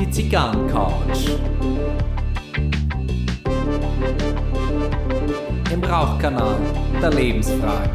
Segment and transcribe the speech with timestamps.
[0.00, 1.36] Die Zigarrencouch.
[5.70, 6.58] Im Rauchkanal
[7.02, 7.90] der Lebensfragen.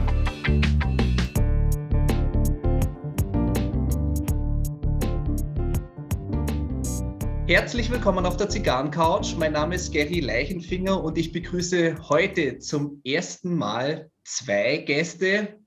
[7.48, 9.36] Herzlich willkommen auf der Zigarrencouch.
[9.38, 15.58] Mein Name ist Gary Leichenfinger und ich begrüße heute zum ersten Mal zwei Gäste.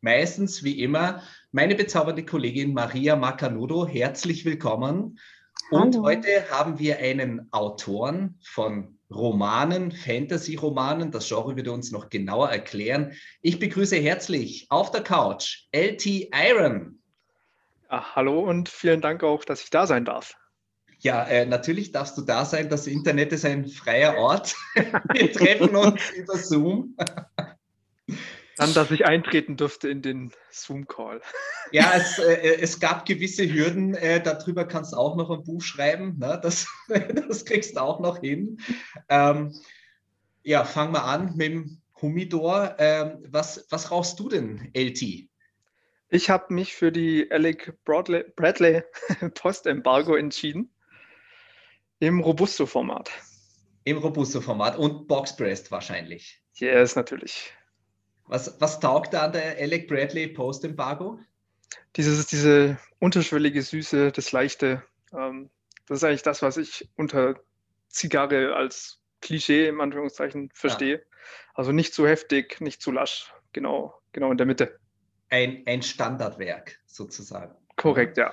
[0.00, 1.22] Meistens wie immer
[1.56, 3.88] meine bezaubernde Kollegin Maria Macanudo.
[3.88, 5.18] Herzlich willkommen.
[5.70, 6.04] Und Hallo.
[6.04, 11.12] heute haben wir einen Autoren von Romanen, Fantasy-Romanen.
[11.12, 13.14] Das Genre wird er uns noch genauer erklären.
[13.40, 17.00] Ich begrüße herzlich auf der Couch LT Iron.
[17.90, 20.36] Ja, hallo und vielen Dank auch, dass ich da sein darf.
[20.98, 22.68] Ja, äh, natürlich darfst du da sein.
[22.68, 24.54] Das Internet ist ein freier Ort.
[25.14, 26.98] Wir treffen uns über Zoom.
[28.56, 31.20] Dann, dass ich eintreten durfte in den Zoom-Call.
[31.72, 33.94] Ja, es, äh, es, gab gewisse Hürden.
[33.94, 36.16] Äh, darüber kannst du auch noch ein Buch schreiben.
[36.16, 36.38] Ne?
[36.40, 36.68] Das,
[37.28, 38.60] das kriegst du auch noch hin.
[39.08, 39.52] Ähm,
[40.44, 42.76] ja, fangen wir an mit dem Humidor.
[42.78, 45.28] Ähm, was, was rauchst du denn, LT?
[46.08, 48.84] Ich habe mich für die Alec Bradley, Bradley
[49.34, 50.72] Post-Embargo entschieden.
[51.98, 53.10] Im Robusto-Format.
[53.82, 56.40] Im Robusto-Format und Boxpressed wahrscheinlich.
[56.54, 57.52] Yes, natürlich.
[58.28, 61.18] Was, was taugt da an der Alec Bradley Post-Embargo?
[61.96, 64.82] Dieses, diese unterschwellige Süße, das Leichte.
[65.12, 65.50] Ähm,
[65.86, 67.36] das ist eigentlich das, was ich unter
[67.88, 70.96] Zigarre als Klischee im Anführungszeichen verstehe.
[70.96, 71.04] Ja.
[71.54, 73.32] Also nicht zu heftig, nicht zu lasch.
[73.52, 74.78] Genau, genau in der Mitte.
[75.30, 77.54] Ein, ein Standardwerk sozusagen.
[77.76, 78.32] Korrekt, ja.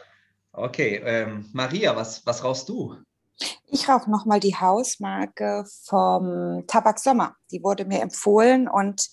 [0.52, 2.98] Okay, ähm, Maria, was, was rauchst du?
[3.66, 7.36] Ich rauche nochmal die Hausmarke vom Tabak Sommer.
[7.52, 9.10] Die wurde mir empfohlen und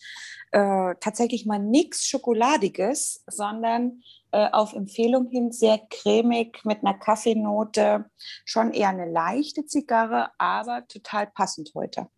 [0.52, 8.10] äh, tatsächlich mal nichts Schokoladiges, sondern äh, auf Empfehlung hin sehr cremig mit einer Kaffeenote.
[8.44, 12.08] Schon eher eine leichte Zigarre, aber total passend heute.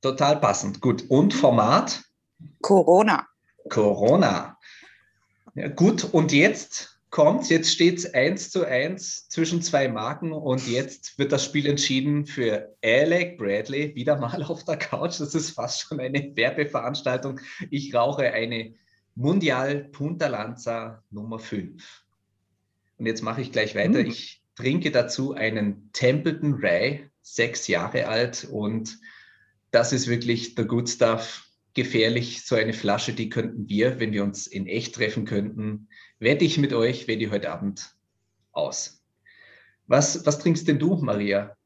[0.00, 1.04] Total passend, gut.
[1.08, 2.02] Und Format?
[2.60, 3.26] Corona.
[3.68, 4.58] Corona.
[5.54, 7.50] Ja, gut, und jetzt kommt.
[7.50, 12.26] Jetzt steht es 1 zu 1 zwischen zwei Marken und jetzt wird das Spiel entschieden
[12.26, 15.20] für Alec Bradley, wieder mal auf der Couch.
[15.20, 17.38] Das ist fast schon eine Werbeveranstaltung.
[17.70, 18.74] Ich rauche eine
[19.14, 22.02] Mundial Punta Lanza Nummer 5.
[22.98, 24.00] Und jetzt mache ich gleich weiter.
[24.00, 24.06] Mhm.
[24.06, 28.98] Ich trinke dazu einen Templeton Rye, sechs Jahre alt und
[29.70, 31.46] das ist wirklich der Good Stuff.
[31.74, 35.88] Gefährlich, so eine Flasche, die könnten wir, wenn wir uns in echt treffen könnten,
[36.18, 37.94] wette ich mit euch, werde ich heute Abend
[38.52, 39.02] aus.
[39.86, 41.56] Was, was trinkst denn du, Maria?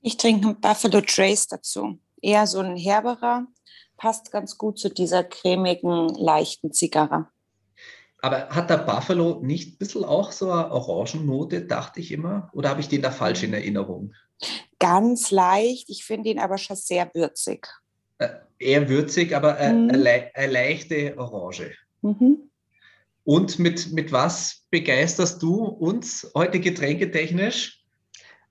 [0.00, 1.98] Ich trinke einen Buffalo Trace dazu.
[2.20, 3.46] Eher so ein herberer,
[3.96, 7.28] passt ganz gut zu dieser cremigen, leichten Zigarre.
[8.20, 12.50] Aber hat der Buffalo nicht ein bisschen auch so eine Orangennote, dachte ich immer?
[12.52, 14.12] Oder habe ich den da falsch in Erinnerung?
[14.78, 15.88] Ganz leicht.
[15.88, 17.68] Ich finde ihn aber schon sehr würzig.
[18.18, 19.90] Äh, eher würzig, aber äh, mhm.
[19.90, 21.76] eine, eine leichte Orange.
[22.02, 22.50] Mhm.
[23.24, 27.84] Und mit, mit was begeisterst du uns heute getränketechnisch?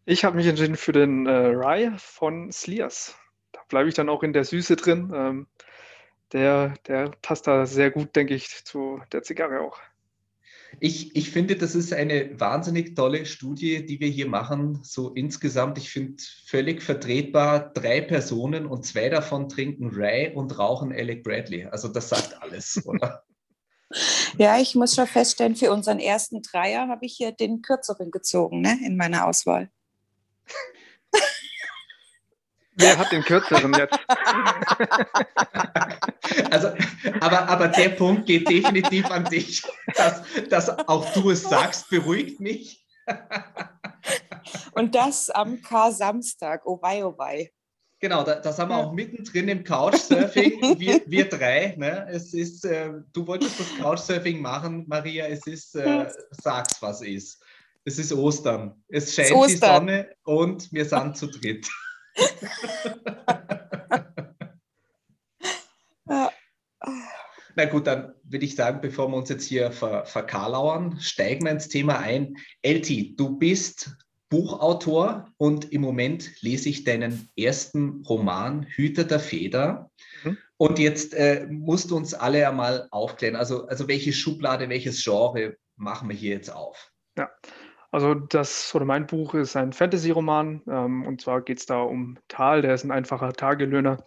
[0.05, 3.16] Ich habe mich entschieden für den äh, Rye von Sliers.
[3.51, 5.11] Da bleibe ich dann auch in der Süße drin.
[5.13, 5.47] Ähm,
[6.31, 9.79] der, der passt da sehr gut, denke ich, zu der Zigarre auch.
[10.79, 14.79] Ich, ich finde, das ist eine wahnsinnig tolle Studie, die wir hier machen.
[14.83, 20.91] So insgesamt, ich finde völlig vertretbar, drei Personen und zwei davon trinken Rye und rauchen
[20.91, 21.66] Alec Bradley.
[21.66, 23.23] Also das sagt alles, oder?
[24.38, 28.61] Ja, ich muss schon feststellen, für unseren ersten Dreier habe ich hier den kürzeren gezogen
[28.61, 29.69] ne, in meiner Auswahl.
[32.79, 33.99] Wer hat den kürzeren jetzt?
[36.51, 36.69] Also,
[37.22, 39.63] aber, aber der Punkt geht definitiv an dich.
[39.97, 42.85] Dass, dass auch du es sagst, beruhigt mich.
[44.74, 46.62] Und das am K-Samstag.
[46.66, 47.52] Oh wei, oh wei.
[48.00, 51.74] Genau, da, das haben wir auch mittendrin im Couchsurfing, wir, wir drei.
[51.78, 52.08] Ne?
[52.12, 57.41] Es ist, äh, du wolltest das Couchsurfing machen, Maria, es ist, äh, sag's, was ist.
[57.85, 58.84] Es ist Ostern.
[58.88, 59.88] Es scheint Ostern.
[59.88, 61.67] die Sonne und wir sind zu dritt.
[67.57, 71.51] Na gut, dann würde ich sagen, bevor wir uns jetzt hier ver verkarlauern, steigen wir
[71.51, 72.35] ins Thema ein.
[72.61, 73.97] Elti, du bist
[74.29, 79.89] Buchautor und im Moment lese ich deinen ersten Roman Hüter der Feder.
[80.23, 80.37] Mhm.
[80.57, 83.35] Und jetzt äh, musst du uns alle einmal aufklären.
[83.35, 86.91] Also, also welche Schublade, welches Genre machen wir hier jetzt auf?
[87.17, 87.31] Ja,
[87.89, 92.19] also das oder mein Buch ist ein Fantasy-Roman ähm, und zwar geht es da um
[92.27, 94.03] Tal, der ist ein einfacher Tagelöhner.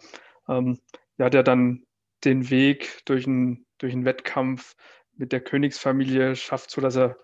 [0.47, 0.79] Ähm,
[1.17, 1.83] ja, der dann
[2.23, 4.75] den Weg durch einen, durch einen Wettkampf
[5.15, 7.17] mit der Königsfamilie schafft, so dass er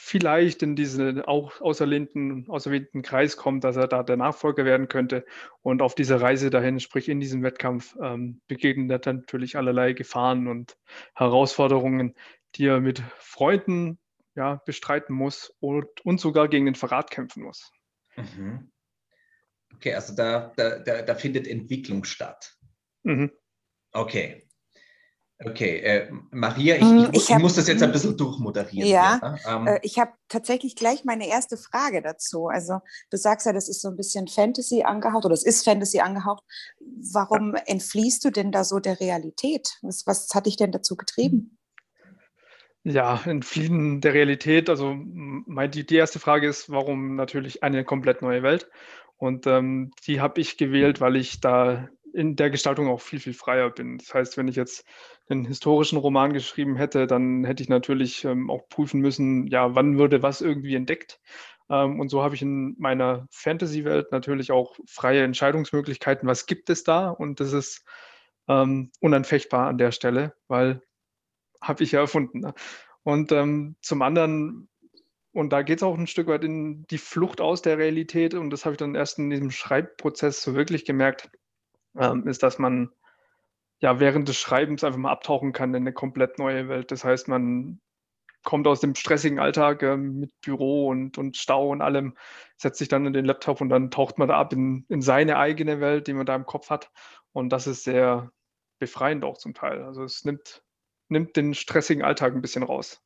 [0.00, 5.26] vielleicht in diesen auch auserlehnten, auserwählten Kreis kommt, dass er da der Nachfolger werden könnte.
[5.60, 10.46] Und auf dieser Reise dahin, sprich in diesem Wettkampf, ähm, begegnet er natürlich allerlei Gefahren
[10.46, 10.78] und
[11.14, 12.14] Herausforderungen,
[12.54, 13.98] die er mit Freunden
[14.36, 17.72] ja, bestreiten muss und, und sogar gegen den Verrat kämpfen muss.
[18.16, 18.70] Mhm.
[19.74, 22.56] Okay, also da, da, da, da findet Entwicklung statt.
[23.02, 23.32] Mhm.
[23.92, 24.48] Okay.
[25.44, 28.88] Okay, äh, Maria, ich, hm, ich, ich, hab, muss das jetzt ein bisschen durchmoderieren.
[28.88, 29.38] Ja, hier, ne?
[29.46, 32.48] ähm, äh, ich habe tatsächlich gleich meine erste Frage dazu.
[32.48, 32.80] Also
[33.10, 36.42] du sagst ja, das ist so ein bisschen Fantasy angehaucht oder es ist Fantasy angehaucht.
[37.12, 37.62] Warum ja.
[37.66, 39.78] entfliehst du denn da so der Realität?
[39.82, 41.56] Was, was hat dich denn dazu getrieben?
[42.82, 44.68] Ja, entfliehen der Realität.
[44.68, 48.68] Also mein, die, die erste Frage ist, warum natürlich eine komplett neue Welt?
[49.18, 51.88] Und ähm, die habe ich gewählt, weil ich da
[52.18, 53.98] in der Gestaltung auch viel, viel freier bin.
[53.98, 54.84] Das heißt, wenn ich jetzt
[55.28, 59.98] einen historischen Roman geschrieben hätte, dann hätte ich natürlich ähm, auch prüfen müssen, ja, wann
[59.98, 61.20] würde was irgendwie entdeckt.
[61.70, 66.28] Ähm, und so habe ich in meiner Fantasy-Welt natürlich auch freie Entscheidungsmöglichkeiten.
[66.28, 67.08] Was gibt es da?
[67.10, 67.84] Und das ist
[68.48, 70.82] ähm, unanfechtbar an der Stelle, weil
[71.60, 72.40] habe ich ja erfunden.
[72.40, 72.54] Ne?
[73.04, 74.68] Und ähm, zum anderen,
[75.32, 78.34] und da geht es auch ein Stück weit in die Flucht aus der Realität.
[78.34, 81.30] Und das habe ich dann erst in diesem Schreibprozess so wirklich gemerkt,
[81.96, 82.90] ähm, ist, dass man
[83.80, 86.90] ja während des Schreibens einfach mal abtauchen kann in eine komplett neue Welt.
[86.90, 87.80] Das heißt, man
[88.44, 92.16] kommt aus dem stressigen Alltag äh, mit Büro und, und Stau und allem,
[92.56, 95.36] setzt sich dann in den Laptop und dann taucht man da ab in, in seine
[95.36, 96.90] eigene Welt, die man da im Kopf hat.
[97.32, 98.32] Und das ist sehr
[98.78, 99.82] befreiend auch zum Teil.
[99.82, 100.62] Also es nimmt,
[101.08, 103.02] nimmt den stressigen Alltag ein bisschen raus.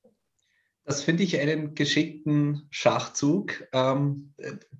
[0.84, 3.68] Das finde ich einen geschickten Schachzug.
[3.72, 4.34] Ähm,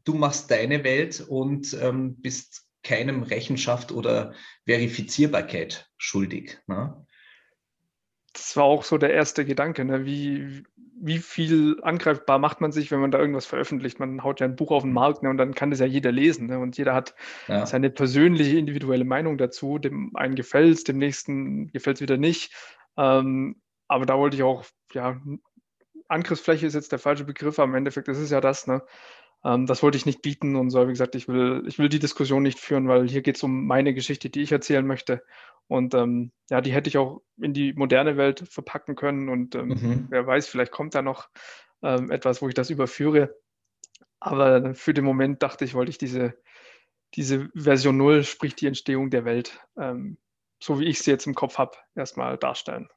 [0.04, 4.34] du machst deine Welt und ähm, bist keinem Rechenschaft oder
[4.66, 6.58] Verifizierbarkeit schuldig.
[6.66, 7.06] Ne?
[8.32, 9.84] Das war auch so der erste Gedanke.
[9.84, 10.04] Ne?
[10.04, 10.64] Wie,
[11.00, 14.00] wie viel angreifbar macht man sich, wenn man da irgendwas veröffentlicht?
[14.00, 15.30] Man haut ja ein Buch auf den Markt ne?
[15.30, 16.46] und dann kann das ja jeder lesen.
[16.46, 16.58] Ne?
[16.58, 17.14] Und jeder hat
[17.48, 17.66] ja.
[17.66, 19.78] seine persönliche, individuelle Meinung dazu.
[19.78, 22.54] Dem einen gefällt es, dem nächsten gefällt es wieder nicht.
[22.96, 25.20] Ähm, aber da wollte ich auch, ja,
[26.08, 28.82] Angriffsfläche ist jetzt der falsche Begriff, aber im Endeffekt ist es ja das, ne?
[29.44, 31.98] Ähm, das wollte ich nicht bieten und so, wie gesagt, ich will, ich will die
[31.98, 35.22] Diskussion nicht führen, weil hier geht es um meine Geschichte, die ich erzählen möchte.
[35.68, 39.28] Und ähm, ja, die hätte ich auch in die moderne Welt verpacken können.
[39.28, 40.06] Und ähm, mhm.
[40.10, 41.28] wer weiß, vielleicht kommt da noch
[41.82, 43.34] ähm, etwas, wo ich das überführe.
[44.20, 46.34] Aber für den Moment dachte ich, wollte ich diese,
[47.14, 50.18] diese Version 0, sprich die Entstehung der Welt, ähm,
[50.62, 52.88] so wie ich sie jetzt im Kopf habe, erstmal darstellen.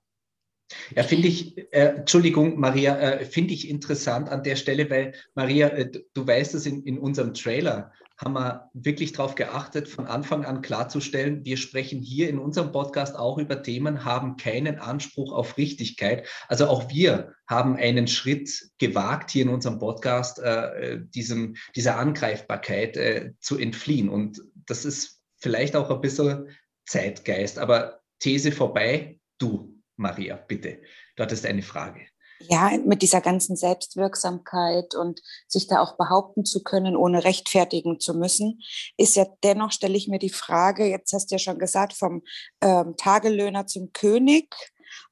[0.96, 5.68] Ja, finde ich, äh, Entschuldigung, Maria, äh, finde ich interessant an der Stelle, weil Maria,
[5.68, 10.46] äh, du weißt es, in, in unserem Trailer haben wir wirklich darauf geachtet, von Anfang
[10.46, 15.58] an klarzustellen, wir sprechen hier in unserem Podcast auch über Themen, haben keinen Anspruch auf
[15.58, 16.28] Richtigkeit.
[16.48, 22.96] Also auch wir haben einen Schritt gewagt, hier in unserem Podcast äh, diesem, dieser Angreifbarkeit
[22.96, 24.08] äh, zu entfliehen.
[24.08, 26.48] Und das ist vielleicht auch ein bisschen
[26.86, 29.75] Zeitgeist, aber These vorbei, du.
[29.98, 30.82] Maria, bitte.
[31.16, 32.02] Du hattest eine Frage.
[32.40, 38.14] Ja, mit dieser ganzen Selbstwirksamkeit und sich da auch behaupten zu können, ohne rechtfertigen zu
[38.14, 38.62] müssen,
[38.98, 42.24] ist ja dennoch, stelle ich mir die Frage, jetzt hast du ja schon gesagt, vom
[42.62, 44.54] ähm, Tagelöhner zum König,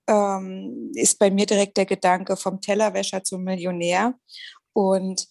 [0.07, 4.15] ähm, ist bei mir direkt der Gedanke vom Tellerwäscher zum Millionär.
[4.73, 5.27] Und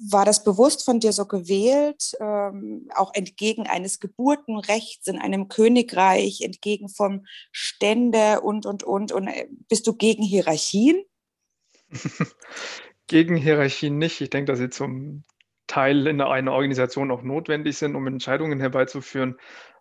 [0.00, 6.40] war das bewusst von dir so gewählt, ähm, auch entgegen eines Geburtenrechts in einem Königreich,
[6.42, 9.12] entgegen vom Stände und, und, und?
[9.12, 11.04] Und äh, bist du gegen Hierarchien?
[13.06, 14.20] gegen Hierarchien nicht.
[14.20, 15.24] Ich denke, dass sie zum
[15.66, 19.38] Teil in einer Organisation auch notwendig sind, um Entscheidungen herbeizuführen.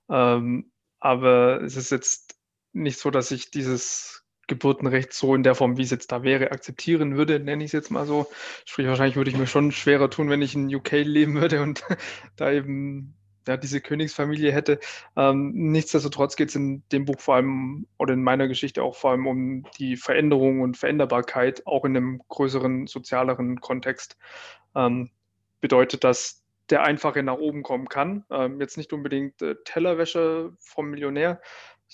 [0.09, 2.37] Ähm, aber es ist jetzt
[2.71, 6.51] nicht so, dass ich dieses Geburtenrecht so in der Form, wie es jetzt da wäre,
[6.51, 8.27] akzeptieren würde, nenne ich es jetzt mal so.
[8.65, 11.83] Sprich, wahrscheinlich würde ich mir schon schwerer tun, wenn ich in UK leben würde und
[12.35, 13.15] da eben
[13.47, 14.79] ja, diese Königsfamilie hätte.
[15.15, 19.11] Ähm, nichtsdestotrotz geht es in dem Buch vor allem oder in meiner Geschichte auch vor
[19.11, 24.17] allem um die Veränderung und Veränderbarkeit, auch in einem größeren sozialeren Kontext.
[24.75, 25.09] Ähm,
[25.61, 28.25] bedeutet, dass der Einfache nach oben kommen kann.
[28.29, 31.41] Ähm, jetzt nicht unbedingt äh, Tellerwäsche vom Millionär,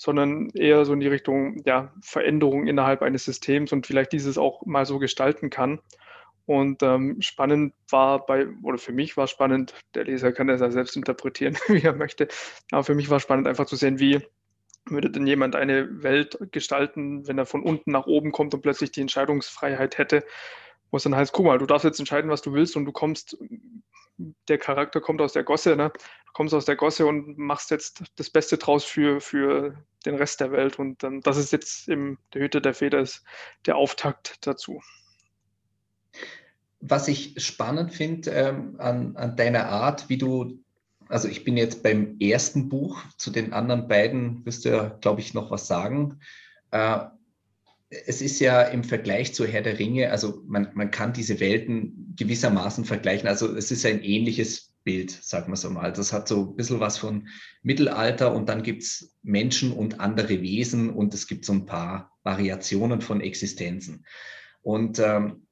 [0.00, 4.64] sondern eher so in die Richtung ja, Veränderung innerhalb eines Systems und vielleicht dieses auch
[4.64, 5.78] mal so gestalten kann.
[6.46, 10.70] Und ähm, spannend war bei, oder für mich war spannend, der Leser kann das ja
[10.70, 12.28] selbst interpretieren, wie er möchte,
[12.70, 14.22] aber für mich war spannend einfach zu sehen, wie
[14.86, 18.92] würde denn jemand eine Welt gestalten, wenn er von unten nach oben kommt und plötzlich
[18.92, 20.24] die Entscheidungsfreiheit hätte,
[20.90, 22.92] wo es dann heißt, guck mal, du darfst jetzt entscheiden, was du willst und du
[22.92, 23.36] kommst
[24.48, 25.90] der Charakter kommt aus der Gosse, ne?
[26.26, 29.74] Du kommst aus der Gosse und machst jetzt das Beste draus für, für
[30.06, 30.78] den Rest der Welt.
[30.78, 33.24] Und ähm, das ist jetzt im der Hütte der Feder ist
[33.66, 34.80] der Auftakt dazu.
[36.80, 40.62] Was ich spannend finde ähm, an, an deiner Art, wie du,
[41.08, 45.20] also ich bin jetzt beim ersten Buch, zu den anderen beiden wirst du ja, glaube
[45.20, 46.20] ich, noch was sagen.
[46.70, 47.00] Äh,
[47.90, 52.14] es ist ja im Vergleich zu Herr der Ringe, also man, man kann diese Welten
[52.16, 53.28] gewissermaßen vergleichen.
[53.28, 55.92] Also es ist ein ähnliches Bild, sagen wir so mal.
[55.92, 57.28] Das hat so ein bisschen was von
[57.62, 62.12] Mittelalter und dann gibt es Menschen und andere Wesen und es gibt so ein paar
[62.22, 64.06] Variationen von Existenzen.
[64.62, 65.46] Und ähm,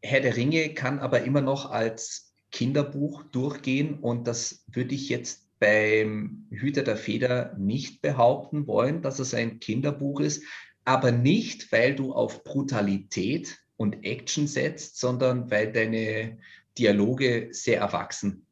[0.00, 5.48] Herr der Ringe kann aber immer noch als Kinderbuch durchgehen und das würde ich jetzt
[5.58, 10.42] beim Hüter der Feder nicht behaupten wollen, dass es ein Kinderbuch ist,
[10.84, 16.38] aber nicht, weil du auf Brutalität und Action setzt, sondern weil deine
[16.78, 18.46] Dialoge sehr erwachsen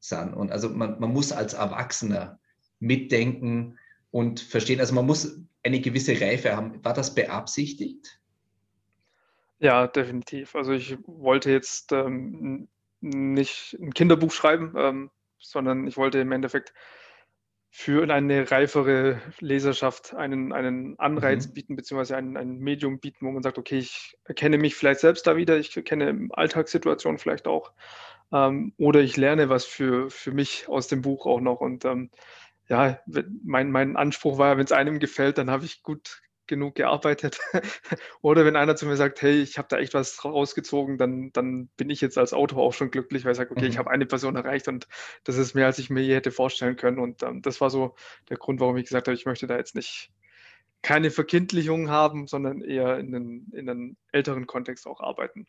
[0.00, 0.34] sind.
[0.34, 2.40] Und also man, man muss als Erwachsener
[2.80, 3.78] mitdenken
[4.10, 4.80] und verstehen.
[4.80, 6.84] Also man muss eine gewisse Reife haben.
[6.84, 8.18] War das beabsichtigt?
[9.60, 10.56] Ja, definitiv.
[10.56, 12.68] Also ich wollte jetzt ähm,
[13.00, 16.74] nicht ein Kinderbuch schreiben, ähm, sondern ich wollte im Endeffekt
[17.74, 21.52] für eine reifere Leserschaft einen, einen Anreiz mhm.
[21.54, 25.26] bieten, beziehungsweise ein, ein Medium bieten, wo man sagt, okay, ich erkenne mich vielleicht selbst
[25.26, 27.72] da wieder, ich erkenne Alltagssituationen vielleicht auch,
[28.30, 31.62] ähm, oder ich lerne was für, für mich aus dem Buch auch noch.
[31.62, 32.10] Und ähm,
[32.68, 33.00] ja,
[33.42, 37.38] mein, mein Anspruch war, wenn es einem gefällt, dann habe ich gut genug gearbeitet.
[38.22, 41.68] Oder wenn einer zu mir sagt, hey, ich habe da echt was rausgezogen, dann, dann
[41.76, 43.70] bin ich jetzt als Autor auch schon glücklich, weil ich sage, okay, mhm.
[43.70, 44.88] ich habe eine Person erreicht und
[45.24, 46.98] das ist mehr, als ich mir je hätte vorstellen können.
[46.98, 47.94] Und ähm, das war so
[48.28, 50.10] der Grund, warum ich gesagt habe, ich möchte da jetzt nicht
[50.82, 55.46] keine Verkindlichung haben, sondern eher in einen, in einen älteren Kontext auch arbeiten.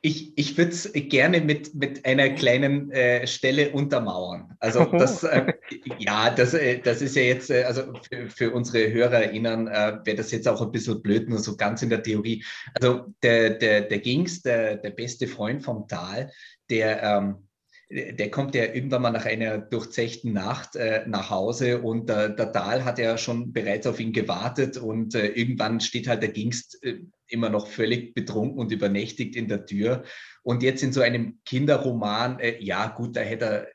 [0.00, 4.56] Ich, ich würde es gerne mit, mit einer kleinen äh, Stelle untermauern.
[4.60, 5.52] Also das, äh,
[5.98, 10.16] ja, das, äh, das ist ja jetzt, äh, also für, für unsere HörerInnen äh, wäre
[10.16, 12.44] das jetzt auch ein bisschen blöd, nur so ganz in der Theorie.
[12.74, 16.30] Also der, der, der Gings, der, der beste Freund vom Tal,
[16.68, 17.48] der ähm,
[17.90, 22.46] der kommt ja irgendwann mal nach einer durchzechten Nacht äh, nach Hause und äh, der
[22.46, 26.82] Dahl hat ja schon bereits auf ihn gewartet und äh, irgendwann steht halt der Gingst
[26.82, 30.04] äh, immer noch völlig betrunken und übernächtigt in der Tür.
[30.42, 33.68] Und jetzt in so einem Kinderroman, äh, ja gut, da hätte er,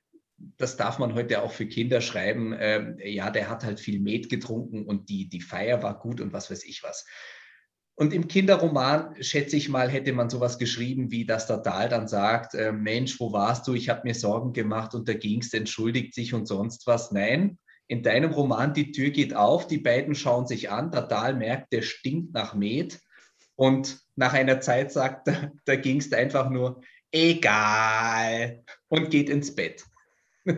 [0.57, 4.29] das darf man heute auch für Kinder schreiben, ähm, ja, der hat halt viel Met
[4.29, 7.05] getrunken und die, die Feier war gut und was weiß ich was.
[7.95, 12.07] Und im Kinderroman, schätze ich mal, hätte man sowas geschrieben, wie dass der Dahl dann
[12.07, 13.73] sagt, äh, Mensch, wo warst du?
[13.73, 17.11] Ich habe mir Sorgen gemacht und der Gingst entschuldigt sich und sonst was.
[17.11, 17.57] Nein,
[17.89, 21.73] in deinem Roman, die Tür geht auf, die beiden schauen sich an, der Dahl merkt,
[21.73, 23.01] der stinkt nach Met
[23.59, 29.83] und nach einer Zeit sagt der, der Gingst einfach nur, egal und geht ins Bett.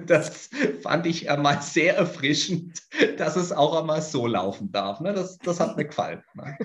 [0.06, 0.50] Das
[0.84, 2.82] fand ich einmal sehr erfrischend,
[3.18, 5.02] dass es auch einmal so laufen darf.
[5.02, 5.12] Ne?
[5.12, 6.24] Das, das hat mir gefallen.
[6.34, 6.56] Ne?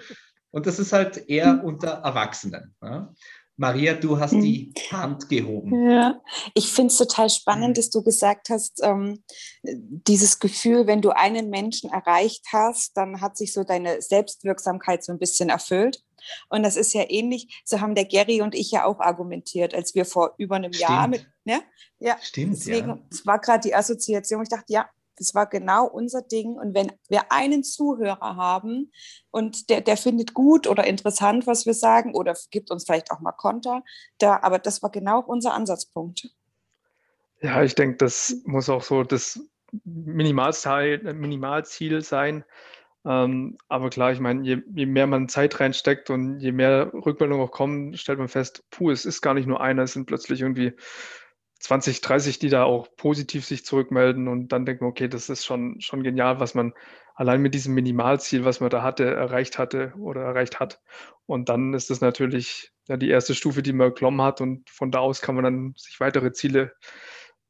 [0.53, 2.77] Und das ist halt eher unter Erwachsenen.
[2.81, 3.13] Ja?
[3.57, 5.91] Maria, du hast die Hand gehoben.
[5.91, 6.21] Ja,
[6.55, 7.75] ich finde es total spannend, hm.
[7.75, 9.25] dass du gesagt hast, ähm,
[9.63, 15.11] dieses Gefühl, wenn du einen Menschen erreicht hast, dann hat sich so deine Selbstwirksamkeit so
[15.11, 16.05] ein bisschen erfüllt.
[16.49, 19.95] Und das ist ja ähnlich, so haben der Gary und ich ja auch argumentiert, als
[19.95, 20.91] wir vor über einem Stimmt.
[20.91, 21.63] Jahr mit, ne?
[21.99, 22.99] Ja, Stimmt, deswegen, ja.
[23.11, 26.57] es war gerade die Assoziation, ich dachte, ja, das war genau unser Ding.
[26.57, 28.93] Und wenn wir einen Zuhörer haben
[29.31, 33.21] und der, der findet gut oder interessant, was wir sagen, oder gibt uns vielleicht auch
[33.21, 33.83] mal Konter,
[34.19, 36.29] da, aber das war genau unser Ansatzpunkt.
[37.41, 39.41] Ja, ich denke, das muss auch so das
[39.85, 42.45] Minimalziel, Minimalziel sein.
[43.07, 47.45] Ähm, aber klar, ich meine, je, je, mehr man Zeit reinsteckt und je mehr Rückmeldungen
[47.47, 50.41] auch kommen, stellt man fest, puh, es ist gar nicht nur einer, es sind plötzlich
[50.41, 50.73] irgendwie
[51.61, 55.81] 20, 30, die da auch positiv sich zurückmelden und dann denken, okay, das ist schon,
[55.81, 56.75] schon genial, was man
[57.15, 60.81] allein mit diesem Minimalziel, was man da hatte, erreicht hatte oder erreicht hat.
[61.27, 64.91] Und dann ist das natürlich ja, die erste Stufe, die man geklommen hat und von
[64.91, 66.73] da aus kann man dann sich weitere Ziele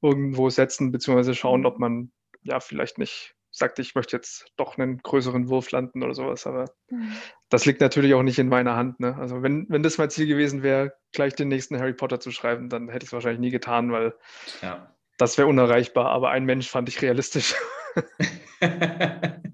[0.03, 4.99] irgendwo setzen, beziehungsweise schauen, ob man ja vielleicht nicht sagte, ich möchte jetzt doch einen
[4.99, 6.47] größeren Wurf landen oder sowas.
[6.47, 7.13] Aber mhm.
[7.49, 9.01] das liegt natürlich auch nicht in meiner Hand.
[9.01, 9.17] Ne?
[9.17, 12.69] Also wenn, wenn das mein Ziel gewesen wäre, gleich den nächsten Harry Potter zu schreiben,
[12.69, 14.15] dann hätte ich es wahrscheinlich nie getan, weil
[14.63, 14.95] ja.
[15.19, 16.11] das wäre unerreichbar.
[16.11, 17.55] Aber ein Mensch fand ich realistisch.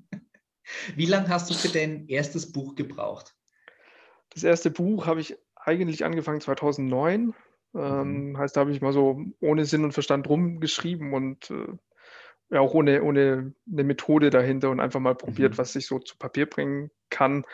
[0.97, 3.35] Wie lange hast du für dein erstes Buch gebraucht?
[4.30, 7.35] Das erste Buch habe ich eigentlich angefangen 2009.
[7.75, 8.38] Ähm, mhm.
[8.38, 11.68] heißt, da habe ich mal so ohne Sinn und Verstand rumgeschrieben und äh,
[12.52, 15.59] ja auch ohne, ohne eine Methode dahinter und einfach mal probiert, mhm.
[15.59, 17.44] was ich so zu Papier bringen kann.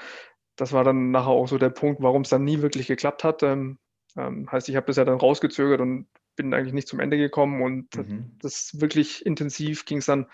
[0.57, 3.43] Das war dann nachher auch so der Punkt, warum es dann nie wirklich geklappt hat.
[3.45, 3.78] Ähm,
[4.17, 7.62] ähm, heißt, ich habe das ja dann rausgezögert und bin eigentlich nicht zum Ende gekommen
[7.62, 8.37] und mhm.
[8.40, 10.26] das wirklich intensiv ging es dann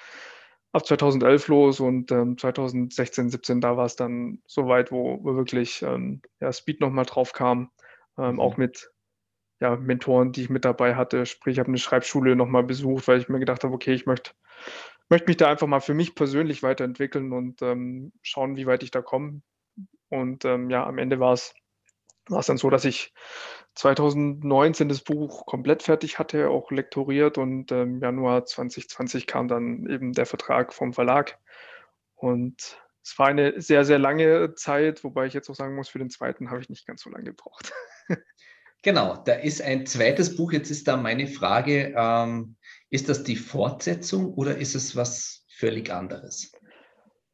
[0.72, 5.36] ab 2011 los und ähm, 2016, 17, da war es dann so weit, wo, wo
[5.36, 7.70] wirklich ähm, ja, Speed nochmal drauf kam,
[8.18, 8.40] ähm, mhm.
[8.40, 8.90] auch mit
[9.60, 11.26] ja, Mentoren, die ich mit dabei hatte.
[11.26, 14.32] Sprich, ich habe eine Schreibschule nochmal besucht, weil ich mir gedacht habe, okay, ich möchte,
[15.08, 18.90] möchte mich da einfach mal für mich persönlich weiterentwickeln und ähm, schauen, wie weit ich
[18.90, 19.42] da komme.
[20.08, 21.54] Und ähm, ja, am Ende war es
[22.26, 23.12] dann so, dass ich
[23.74, 29.88] 2019 das Buch komplett fertig hatte, auch lektoriert und im ähm, Januar 2020 kam dann
[29.88, 31.38] eben der Vertrag vom Verlag.
[32.14, 35.98] Und es war eine sehr, sehr lange Zeit, wobei ich jetzt auch sagen muss, für
[35.98, 37.72] den zweiten habe ich nicht ganz so lange gebraucht.
[38.84, 40.52] Genau, da ist ein zweites Buch.
[40.52, 42.54] Jetzt ist da meine Frage, ähm,
[42.90, 46.52] ist das die Fortsetzung oder ist es was völlig anderes?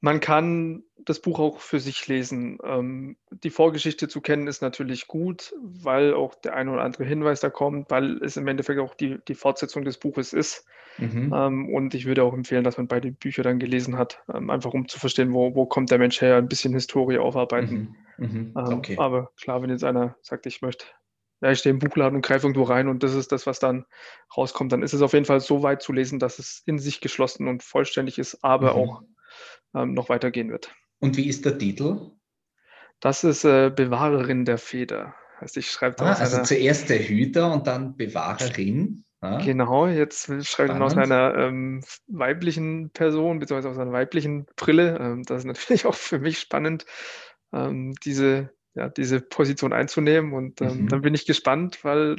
[0.00, 2.58] Man kann das Buch auch für sich lesen.
[2.62, 7.40] Ähm, die Vorgeschichte zu kennen ist natürlich gut, weil auch der eine oder andere Hinweis
[7.40, 10.64] da kommt, weil es im Endeffekt auch die, die Fortsetzung des Buches ist.
[10.98, 11.32] Mhm.
[11.34, 14.72] Ähm, und ich würde auch empfehlen, dass man beide Bücher dann gelesen hat, ähm, einfach
[14.72, 17.96] um zu verstehen, wo, wo kommt der Mensch her, ein bisschen Historie aufarbeiten.
[18.18, 18.26] Mhm.
[18.26, 18.54] Mhm.
[18.56, 18.96] Ähm, okay.
[18.98, 20.86] Aber klar, wenn jetzt einer sagt, ich möchte
[21.40, 23.86] ja, ich stehe im Buchladen und greife irgendwo rein und das ist das, was dann
[24.36, 27.00] rauskommt, dann ist es auf jeden Fall so weit zu lesen, dass es in sich
[27.00, 28.80] geschlossen und vollständig ist, aber mhm.
[28.80, 29.02] auch
[29.74, 30.72] ähm, noch weitergehen wird.
[30.98, 32.10] Und wie ist der Titel?
[33.00, 35.14] Das ist äh, Bewahrerin der Feder.
[35.40, 39.04] Heißt, ich schreibe ah, also einer, zuerst der Hüter und dann Bewahrerin.
[39.22, 44.98] Ah, genau, jetzt schreibe ich aus einer ähm, weiblichen Person, beziehungsweise aus einer weiblichen Brille.
[44.98, 46.84] Ähm, das ist natürlich auch für mich spannend,
[47.52, 50.32] ähm, diese, ja, diese Position einzunehmen.
[50.32, 50.88] Und ähm, mhm.
[50.88, 52.16] dann bin ich gespannt, weil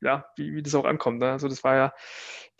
[0.00, 1.20] ja, wie, wie das auch ankommt.
[1.20, 1.30] Ne?
[1.30, 1.92] Also das war ja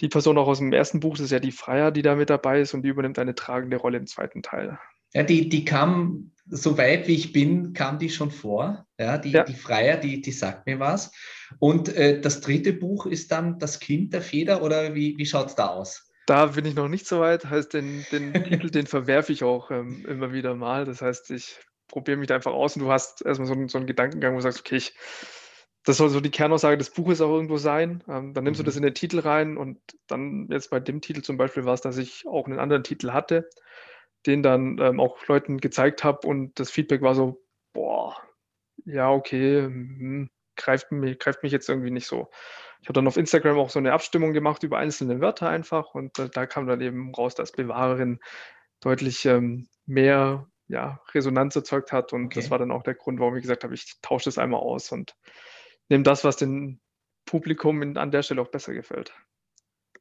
[0.00, 2.30] die Person auch aus dem ersten Buch, das ist ja die Freier, die da mit
[2.30, 4.78] dabei ist und die übernimmt eine tragende Rolle im zweiten Teil.
[5.14, 8.86] Ja, die, die kam, so weit wie ich bin, kam die schon vor.
[8.98, 9.44] Ja, die, ja.
[9.44, 11.12] die Freier, die, die sagt mir was.
[11.58, 15.48] Und äh, das dritte Buch ist dann Das Kind der Feder oder wie, wie schaut
[15.48, 16.10] es da aus?
[16.26, 17.46] Da bin ich noch nicht so weit.
[17.46, 20.84] Heißt, den, den Titel, den verwerfe ich auch ähm, immer wieder mal.
[20.84, 23.86] Das heißt, ich probiere mich da einfach aus und du hast erstmal so, so einen
[23.86, 24.94] Gedankengang, wo du sagst, okay, ich
[25.86, 28.02] das soll so die Kernaussage des Buches auch irgendwo sein.
[28.08, 28.64] Ähm, dann nimmst mhm.
[28.64, 29.78] du das in den Titel rein und
[30.08, 33.12] dann jetzt bei dem Titel zum Beispiel war es, dass ich auch einen anderen Titel
[33.12, 33.48] hatte,
[34.26, 37.40] den dann ähm, auch Leuten gezeigt habe und das Feedback war so,
[37.72, 38.16] boah,
[38.84, 42.30] ja, okay, hm, greift, mich, greift mich jetzt irgendwie nicht so.
[42.80, 46.18] Ich habe dann auf Instagram auch so eine Abstimmung gemacht über einzelne Wörter einfach und
[46.18, 48.18] äh, da kam dann eben raus, dass Bewahrerin
[48.80, 52.40] deutlich ähm, mehr ja, Resonanz erzeugt hat und okay.
[52.40, 54.92] das war dann auch der Grund, warum ich gesagt habe, ich tausche das einmal aus
[54.92, 55.16] und
[55.88, 56.80] nehme das, was dem
[57.24, 59.12] Publikum in, an der Stelle auch besser gefällt.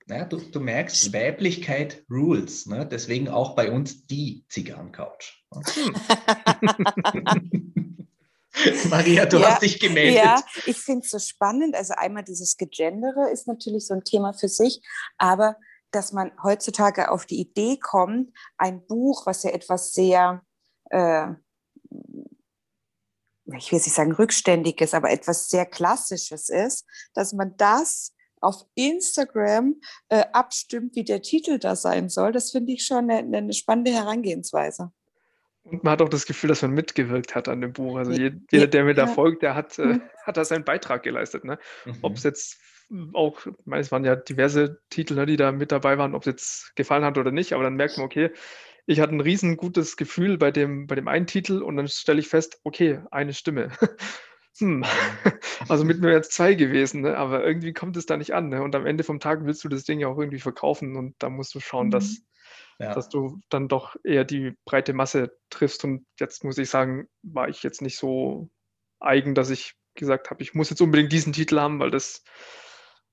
[0.08, 2.67] Ja, du, du merkst, Weiblichkeit rules.
[2.67, 2.86] Ne?
[2.86, 5.43] Deswegen auch bei uns die Zigarrencouch.
[5.51, 5.95] Hm.
[8.89, 10.23] Maria, du ja, hast dich gemeldet.
[10.23, 11.75] Ja, ich finde es so spannend.
[11.75, 14.82] Also einmal dieses Gegendere ist natürlich so ein Thema für sich,
[15.17, 15.58] aber
[15.91, 20.43] dass man heutzutage auf die Idee kommt, ein Buch, was ja etwas sehr
[20.89, 21.27] äh,
[23.57, 29.75] ich will nicht sagen rückständiges, aber etwas sehr Klassisches ist, dass man das auf Instagram
[30.09, 32.31] äh, abstimmt, wie der Titel da sein soll.
[32.31, 34.91] Das finde ich schon eine, eine, spannende Herangehensweise.
[35.63, 37.97] Und man hat auch das Gefühl, dass man mitgewirkt hat an dem Buch.
[37.97, 40.01] Also jeder, der mir da folgt, der hat, äh, mhm.
[40.23, 41.43] hat da seinen Beitrag geleistet.
[41.43, 41.57] Ne?
[41.85, 41.97] Mhm.
[42.01, 42.59] Ob es jetzt
[43.13, 46.21] auch, ich meine, es waren ja diverse Titel, ne, die da mit dabei waren, ob
[46.21, 48.31] es jetzt gefallen hat oder nicht, aber dann merkt man, okay,
[48.85, 52.19] ich hatte ein riesen gutes Gefühl bei dem, bei dem einen Titel und dann stelle
[52.19, 53.71] ich fest, okay, eine Stimme.
[54.57, 54.85] hm.
[55.69, 57.17] Also mit mir jetzt zwei gewesen, ne?
[57.17, 58.49] aber irgendwie kommt es da nicht an.
[58.49, 58.61] Ne?
[58.61, 61.29] Und am Ende vom Tag willst du das Ding ja auch irgendwie verkaufen und da
[61.29, 61.91] musst du schauen, mhm.
[61.91, 62.21] dass,
[62.77, 62.93] ja.
[62.93, 65.83] dass du dann doch eher die breite Masse triffst.
[65.83, 68.49] Und jetzt muss ich sagen, war ich jetzt nicht so
[68.99, 72.23] eigen, dass ich gesagt habe, ich muss jetzt unbedingt diesen Titel haben, weil das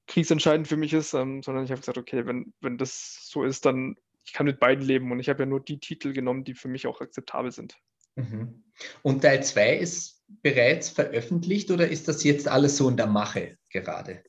[0.08, 3.64] kriegsentscheidend für mich ist, ähm, sondern ich habe gesagt, okay, wenn, wenn das so ist,
[3.64, 6.54] dann ich kann mit beiden leben und ich habe ja nur die Titel genommen, die
[6.54, 7.76] für mich auch akzeptabel sind.
[8.14, 8.62] Mhm.
[9.02, 13.58] Und Teil 2 ist bereits veröffentlicht oder ist das jetzt alles so in der Mache
[13.70, 14.22] gerade?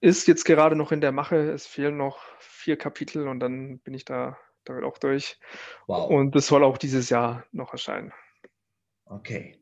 [0.00, 1.36] Ist jetzt gerade noch in der Mache.
[1.36, 5.38] Es fehlen noch vier Kapitel und dann bin ich da damit auch durch.
[5.86, 6.10] Wow.
[6.10, 8.12] Und es soll auch dieses Jahr noch erscheinen.
[9.04, 9.60] Okay.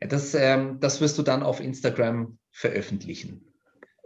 [0.00, 3.46] Ja, das, ähm, das wirst du dann auf Instagram veröffentlichen.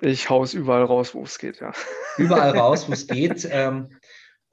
[0.01, 1.73] Ich haue es überall raus, wo es geht, ja.
[2.19, 3.47] Überall raus, wo es geht.
[3.51, 3.97] Ähm,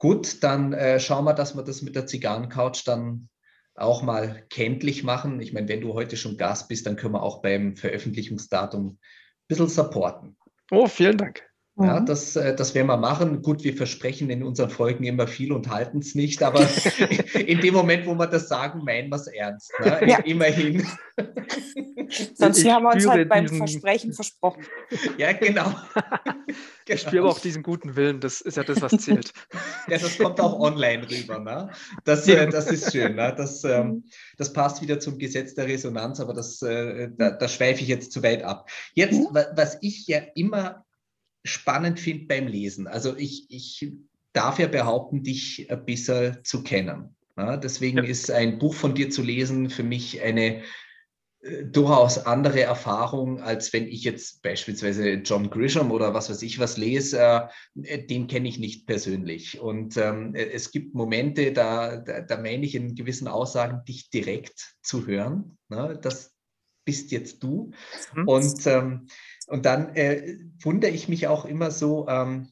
[0.02, 3.28] Gut, dann äh, schauen wir, dass wir das mit der Zigarrencouch dann
[3.76, 5.40] auch mal kenntlich machen.
[5.40, 8.98] Ich meine, wenn du heute schon Gast bist, dann können wir auch beim Veröffentlichungsdatum ein
[9.46, 10.36] bisschen supporten.
[10.72, 11.48] Oh, vielen Dank.
[11.76, 12.06] Ja, mhm.
[12.06, 13.40] das, äh, das werden wir machen.
[13.40, 16.60] Gut, wir versprechen in unseren Folgen immer viel und halten es nicht, aber
[17.34, 19.72] in dem Moment, wo wir das sagen, meinen wir es ernst.
[19.80, 20.00] Ne?
[20.06, 20.18] Ja.
[20.18, 20.86] Immerhin.
[22.34, 23.56] Sonst haben wir uns halt beim diesen...
[23.56, 24.64] Versprechen versprochen.
[25.16, 25.74] Ja, genau.
[26.86, 29.32] Ich spüre auch diesen guten Willen, das ist ja das, was zählt.
[29.88, 31.38] Ja, das kommt auch online rüber.
[31.38, 31.70] Ne?
[32.04, 33.14] Das, äh, das ist schön.
[33.14, 33.32] Ne?
[33.34, 34.04] Das, ähm,
[34.36, 38.12] das passt wieder zum Gesetz der Resonanz, aber das, äh, da, da schweife ich jetzt
[38.12, 38.68] zu weit ab.
[38.92, 39.38] Jetzt, mhm.
[39.54, 40.84] was ich ja immer
[41.44, 42.86] spannend finde beim Lesen.
[42.86, 43.92] Also ich, ich
[44.32, 47.16] darf ja behaupten, dich ein bisschen zu kennen.
[47.36, 48.04] Ja, deswegen ja.
[48.04, 50.62] ist ein Buch von dir zu lesen für mich eine
[51.40, 56.58] äh, durchaus andere Erfahrung, als wenn ich jetzt beispielsweise John Grisham oder was weiß ich
[56.58, 57.48] was lese,
[57.82, 59.60] äh, den kenne ich nicht persönlich.
[59.60, 64.74] Und ähm, es gibt Momente, da, da, da meine ich in gewissen Aussagen, dich direkt
[64.82, 65.56] zu hören.
[65.68, 65.98] Ne?
[66.00, 66.34] Das
[66.84, 67.72] bist jetzt du.
[68.14, 68.28] Mhm.
[68.28, 69.06] Und ähm,
[69.48, 72.48] und dann äh, wundere ich mich auch immer so, ähm,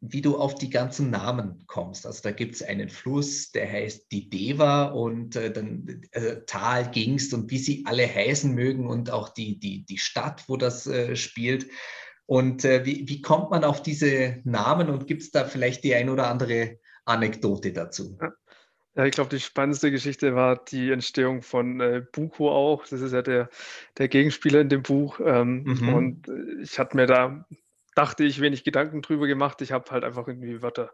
[0.00, 2.06] wie du auf die ganzen Namen kommst.
[2.06, 6.90] Also da gibt es einen Fluss, der heißt die Deva und äh, dann äh, Tal,
[6.90, 10.86] Gingst und wie sie alle heißen mögen und auch die, die, die Stadt, wo das
[10.86, 11.66] äh, spielt.
[12.26, 15.94] Und äh, wie, wie kommt man auf diese Namen und gibt es da vielleicht die
[15.94, 18.18] ein oder andere Anekdote dazu?
[18.98, 19.06] Ja.
[19.06, 22.84] Ich glaube, die spannendste Geschichte war die Entstehung von äh, Buko auch.
[22.86, 23.48] Das ist ja der,
[23.96, 25.20] der Gegenspieler in dem Buch.
[25.24, 25.94] Ähm, mhm.
[25.94, 27.46] Und äh, ich hatte mir da,
[27.94, 29.62] dachte ich, wenig Gedanken drüber gemacht.
[29.62, 30.90] Ich habe halt einfach irgendwie Wörter,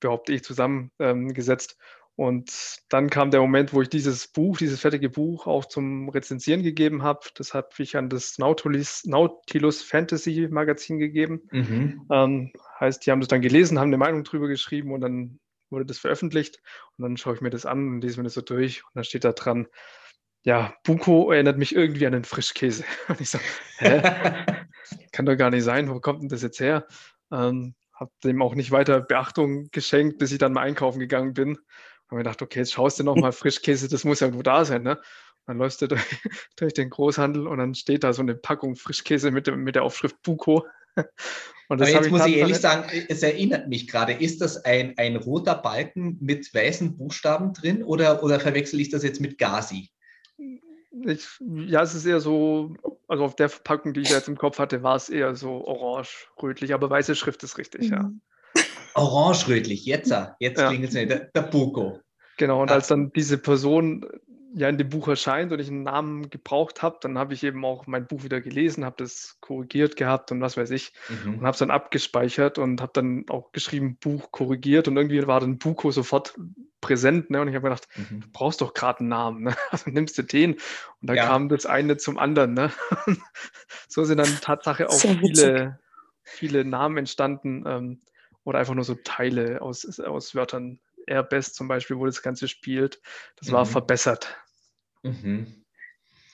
[0.00, 1.76] behaupte ich, zusammengesetzt.
[1.78, 1.84] Ähm,
[2.14, 6.62] und dann kam der Moment, wo ich dieses Buch, dieses fertige Buch auch zum Rezensieren
[6.62, 7.20] gegeben habe.
[7.34, 11.42] Das habe ich an das Nautilus, Nautilus Fantasy Magazin gegeben.
[11.50, 12.06] Mhm.
[12.10, 15.38] Ähm, heißt, die haben das dann gelesen, haben eine Meinung drüber geschrieben und dann
[15.72, 16.60] wurde das veröffentlicht
[16.96, 19.04] und dann schaue ich mir das an und lese mir das so durch und dann
[19.04, 19.66] steht da dran,
[20.44, 22.84] ja, Buko erinnert mich irgendwie an den Frischkäse.
[23.08, 23.38] Und ich so,
[23.78, 24.02] hä?
[25.12, 26.86] Kann doch gar nicht sein, wo kommt denn das jetzt her?
[27.30, 31.56] Ähm, habe dem auch nicht weiter Beachtung geschenkt, bis ich dann mal einkaufen gegangen bin.
[31.56, 34.82] Und mir gedacht, okay, jetzt schaust du nochmal Frischkäse, das muss ja irgendwo da sein,
[34.82, 35.00] ne?
[35.46, 36.04] Dann läufst du durch,
[36.56, 40.22] durch, den Großhandel und dann steht da so eine Packung Frischkäse mit, mit der Aufschrift
[40.22, 40.66] Buko.
[41.68, 44.92] Und das Aber jetzt muss ich ehrlich sagen, es erinnert mich gerade, ist das ein,
[44.98, 49.90] ein roter Balken mit weißen Buchstaben drin oder, oder verwechsel ich das jetzt mit Gazi?
[51.06, 52.74] Ich, ja, es ist eher so,
[53.08, 56.74] also auf der Verpackung, die ich jetzt im Kopf hatte, war es eher so orange-rötlich,
[56.74, 57.92] aber weiße Schrift ist richtig, mhm.
[57.92, 58.10] ja.
[58.94, 60.68] Orange-rötlich, jetzt, jetzt ja.
[60.68, 62.00] klingt es nicht, der, der Buko.
[62.36, 64.04] Genau, und als dann diese Person
[64.54, 67.64] ja in dem Buch erscheint und ich einen Namen gebraucht habe, dann habe ich eben
[67.64, 71.38] auch mein Buch wieder gelesen, habe das korrigiert gehabt und was weiß ich mhm.
[71.38, 75.40] und habe es dann abgespeichert und habe dann auch geschrieben, Buch korrigiert und irgendwie war
[75.40, 76.34] dann Buko sofort
[76.80, 77.40] präsent ne?
[77.40, 78.20] und ich habe gedacht, mhm.
[78.20, 79.56] du brauchst doch gerade einen Namen, ne?
[79.70, 80.60] also nimmst du den und
[81.00, 81.26] dann ja.
[81.26, 82.54] kam das eine zum anderen.
[82.54, 82.70] Ne?
[83.88, 85.78] so sind dann Tatsache auch viele,
[86.22, 88.00] viele Namen entstanden ähm,
[88.44, 93.00] oder einfach nur so Teile aus, aus Wörtern Airbest zum Beispiel, wo das Ganze spielt,
[93.36, 93.52] das mhm.
[93.52, 94.36] war verbessert.
[95.02, 95.64] Mhm.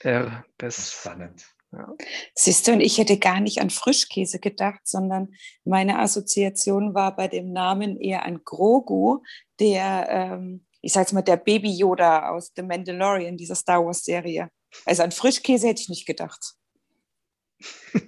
[0.01, 0.93] Airbest.
[0.93, 1.45] Spannend.
[1.71, 1.93] Ja.
[2.33, 5.33] Siehst du, und ich hätte gar nicht an Frischkäse gedacht, sondern
[5.65, 9.21] meine Assoziation war bei dem Namen eher an Grogu,
[9.59, 14.49] der, ähm, ich sag's mal, der Baby Yoda aus The Mandalorian, dieser Star Wars Serie.
[14.85, 16.55] Also an Frischkäse hätte ich nicht gedacht.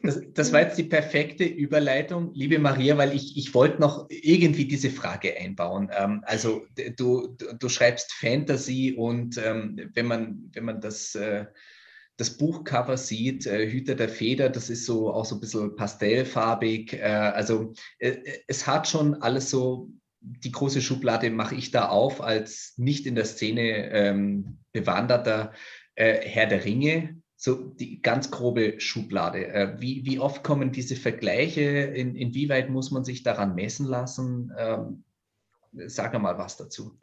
[0.04, 4.66] Das, das, war jetzt die perfekte Überleitung, liebe Maria, weil ich, ich wollte noch irgendwie
[4.66, 5.90] diese Frage einbauen.
[5.96, 11.46] Ähm, also du, du, schreibst Fantasy und ähm, wenn, man, wenn man das, äh,
[12.18, 16.94] das Buchcover sieht, äh, Hüter der Feder, das ist so auch so ein bisschen pastellfarbig.
[16.94, 22.22] Äh, also äh, es hat schon alles so, die große Schublade mache ich da auf
[22.22, 25.52] als nicht in der Szene ähm, bewanderter
[25.96, 29.48] äh, Herr der Ringe so die ganz grobe Schublade.
[29.48, 31.62] Äh, wie, wie oft kommen diese Vergleiche?
[31.62, 34.54] In, inwieweit muss man sich daran messen lassen?
[34.56, 35.04] Ähm,
[35.88, 37.00] sag mal was dazu.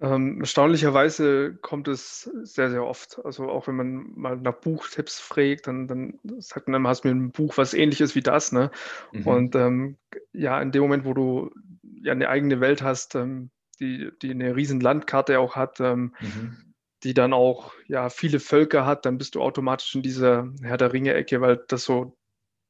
[0.00, 3.20] Ähm, erstaunlicherweise kommt es sehr, sehr oft.
[3.24, 7.14] Also auch wenn man mal nach Buchtipps fragt, dann, dann sagt man, hast du mir
[7.16, 8.52] ein Buch, was ähnlich ist wie das.
[8.52, 8.70] Ne?
[9.10, 9.26] Mhm.
[9.26, 9.96] Und ähm,
[10.32, 11.50] ja, in dem Moment, wo du
[11.82, 16.69] ja eine eigene Welt hast, ähm, die, die eine riesen Landkarte auch hat, ähm, mhm
[17.02, 20.92] die dann auch ja viele Völker hat, dann bist du automatisch in dieser Herr der
[20.92, 22.16] Ringe-Ecke, weil das so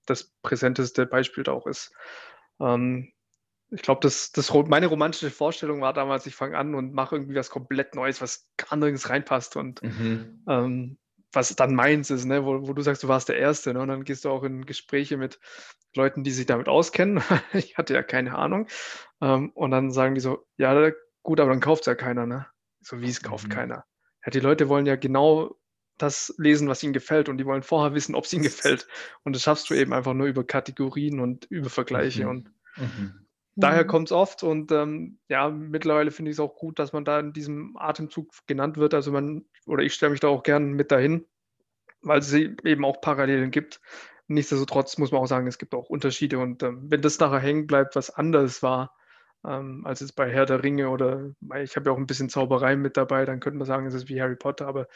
[0.07, 1.93] das präsenteste Beispiel da auch ist.
[2.61, 3.13] Ähm,
[3.71, 7.37] ich glaube, das, das, meine romantische Vorstellung war damals, ich fange an und mache irgendwie
[7.37, 10.43] was komplett Neues, was gar nirgends reinpasst und mhm.
[10.49, 10.99] ähm,
[11.33, 12.45] was dann meins ist, ne?
[12.45, 13.73] wo, wo, du sagst, du warst der Erste.
[13.73, 13.81] Ne?
[13.81, 15.39] Und dann gehst du auch in Gespräche mit
[15.95, 17.23] Leuten, die sich damit auskennen.
[17.53, 18.67] ich hatte ja keine Ahnung.
[19.21, 20.91] Ähm, und dann sagen die so, ja,
[21.23, 22.27] gut, aber dann kauft es ja keiner.
[22.27, 22.47] Ne?
[22.81, 23.53] So wie es kauft mhm.
[23.53, 23.85] keiner.
[24.25, 25.57] Ja, die Leute wollen ja genau
[26.01, 28.87] das lesen, was ihnen gefällt und die wollen vorher wissen, ob es ihnen gefällt.
[29.23, 32.25] Und das schaffst du eben einfach nur über Kategorien und über Vergleiche.
[32.25, 32.31] Mhm.
[32.31, 33.27] Und mhm.
[33.57, 34.43] daher kommt es oft.
[34.43, 38.31] Und ähm, ja, mittlerweile finde ich es auch gut, dass man da in diesem Atemzug
[38.47, 38.95] genannt wird.
[38.95, 41.27] Also man, oder ich stelle mich da auch gern mit dahin,
[42.01, 43.81] weil es eben auch Parallelen gibt.
[44.27, 46.39] Nichtsdestotrotz muss man auch sagen, es gibt auch Unterschiede.
[46.39, 48.97] Und ähm, wenn das nachher hängen bleibt, was anders war,
[49.47, 51.31] ähm, als es bei Herr der Ringe oder
[51.63, 54.09] ich habe ja auch ein bisschen Zauberei mit dabei, dann könnte man sagen, es ist
[54.09, 54.87] wie Harry Potter, aber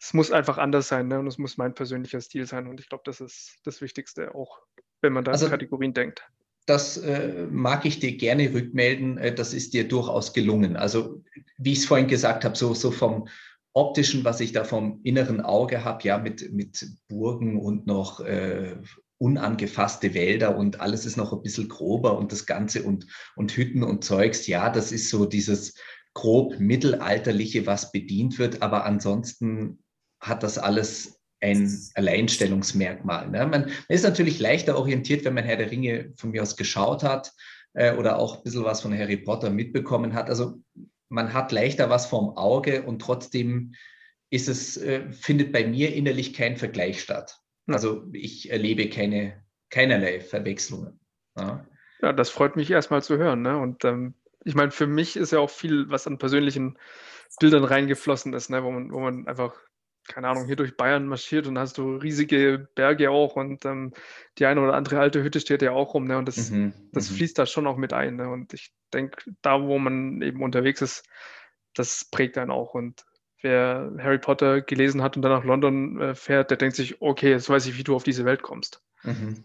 [0.00, 1.18] es muss einfach anders sein ne?
[1.18, 4.60] und es muss mein persönlicher Stil sein und ich glaube, das ist das Wichtigste auch,
[5.00, 6.28] wenn man da also, in Kategorien denkt.
[6.66, 10.76] Das äh, mag ich dir gerne rückmelden, äh, das ist dir durchaus gelungen.
[10.76, 11.22] Also
[11.58, 13.28] wie ich es vorhin gesagt habe, so, so vom
[13.72, 18.76] optischen, was ich da vom inneren Auge habe, ja, mit, mit Burgen und noch äh,
[19.18, 23.82] unangefasste Wälder und alles ist noch ein bisschen grober und das Ganze und, und Hütten
[23.82, 25.74] und Zeugs, ja, das ist so dieses
[26.14, 29.82] grob mittelalterliche, was bedient wird, aber ansonsten
[30.20, 33.28] hat das alles ein Alleinstellungsmerkmal.
[33.28, 33.46] Ne?
[33.46, 37.02] Man, man, ist natürlich leichter orientiert, wenn man Herr der Ringe von mir aus geschaut
[37.02, 37.32] hat
[37.74, 40.30] äh, oder auch ein bisschen was von Harry Potter mitbekommen hat.
[40.30, 40.62] Also
[41.08, 43.74] man hat leichter was vorm Auge und trotzdem
[44.30, 47.38] ist es, äh, findet bei mir innerlich kein Vergleich statt.
[47.66, 51.00] Also ich erlebe keine, keinerlei Verwechslungen.
[51.36, 51.66] Ja.
[52.00, 53.42] ja das freut mich erstmal zu hören.
[53.42, 53.58] Ne?
[53.58, 56.78] Und ähm, ich meine, für mich ist ja auch viel, was an persönlichen
[57.40, 58.62] Bildern reingeflossen ist, ne?
[58.62, 59.54] wo, man, wo man einfach,
[60.06, 63.92] keine Ahnung, hier durch Bayern marschiert und hast du riesige Berge auch und ähm,
[64.38, 66.06] die eine oder andere alte Hütte steht ja auch rum.
[66.06, 66.16] Ne?
[66.16, 67.16] Und das, mhm, das mhm.
[67.16, 68.16] fließt da schon auch mit ein.
[68.16, 68.28] Ne?
[68.28, 71.04] Und ich denke, da, wo man eben unterwegs ist,
[71.74, 72.74] das prägt einen auch.
[72.74, 73.04] Und
[73.46, 77.30] wer Harry Potter gelesen hat und dann nach London äh, fährt, der denkt sich, okay,
[77.30, 78.82] jetzt weiß ich, wie du auf diese Welt kommst.
[79.04, 79.44] Mhm.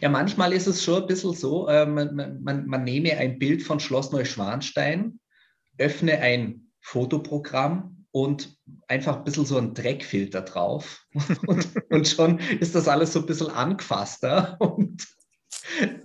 [0.00, 3.62] Ja, manchmal ist es schon ein bisschen so, äh, man, man, man nehme ein Bild
[3.62, 5.18] von Schloss Neuschwanstein,
[5.78, 8.56] öffne ein Fotoprogramm und
[8.88, 11.06] einfach ein bisschen so ein Dreckfilter drauf
[11.46, 15.06] und, und schon ist das alles so ein bisschen angefasster und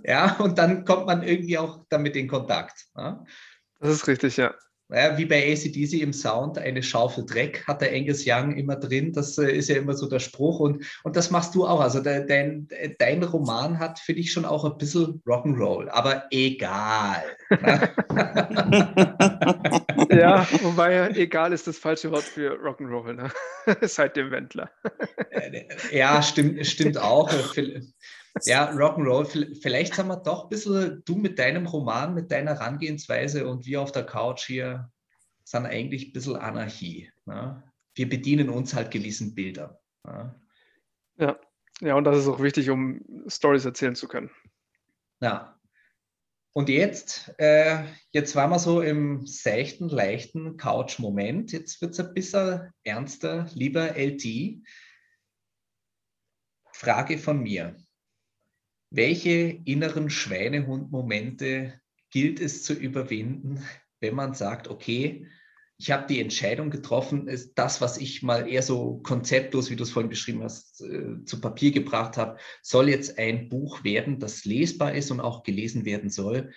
[0.04, 2.86] ja, und dann kommt man irgendwie auch damit in Kontakt.
[2.96, 3.24] Ja?
[3.80, 4.54] Das ist richtig, ja.
[4.88, 9.12] Ja, wie bei ACDC im Sound, eine Schaufel Dreck hat der Angus Young immer drin.
[9.12, 10.60] Das äh, ist ja immer so der Spruch.
[10.60, 11.80] Und, und das machst du auch.
[11.80, 12.68] Also de, dein,
[12.98, 17.24] dein Roman hat für dich schon auch ein bisschen Rock'n'Roll, aber egal.
[20.10, 23.30] ja, wobei egal ist das falsche Wort für Rock'n'Roll, ne?
[23.88, 24.70] seit dem Wendler.
[25.30, 27.28] Äh, ja, stimmt, stimmt auch.
[28.44, 29.58] Ja, Rock'n'Roll.
[29.60, 33.80] Vielleicht haben wir doch ein bisschen, du mit deinem Roman, mit deiner Herangehensweise und wir
[33.80, 34.90] auf der Couch hier
[35.44, 37.10] sind eigentlich ein bisschen Anarchie.
[37.24, 37.62] Ne?
[37.94, 39.76] Wir bedienen uns halt gewissen Bildern.
[40.04, 40.34] Ne?
[41.18, 41.40] Ja.
[41.80, 44.30] ja, und das ist auch wichtig, um Stories erzählen zu können.
[45.20, 45.58] Ja.
[46.52, 51.52] Und jetzt, äh, jetzt waren wir so im seichten, leichten Couch-Moment.
[51.52, 53.46] Jetzt wird es ein bisschen ernster.
[53.52, 54.62] Lieber LT,
[56.72, 57.76] Frage von mir.
[58.90, 63.62] Welche inneren Schweinehund-Momente gilt es zu überwinden,
[64.00, 65.26] wenn man sagt, okay,
[65.78, 69.82] ich habe die Entscheidung getroffen, ist das, was ich mal eher so konzeptlos, wie du
[69.82, 74.44] es vorhin beschrieben hast, äh, zu Papier gebracht habe, soll jetzt ein Buch werden, das
[74.44, 76.52] lesbar ist und auch gelesen werden soll.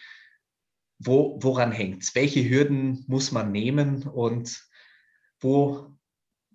[0.99, 2.15] Wo, woran hängt es?
[2.15, 4.63] Welche Hürden muss man nehmen und
[5.41, 5.95] wo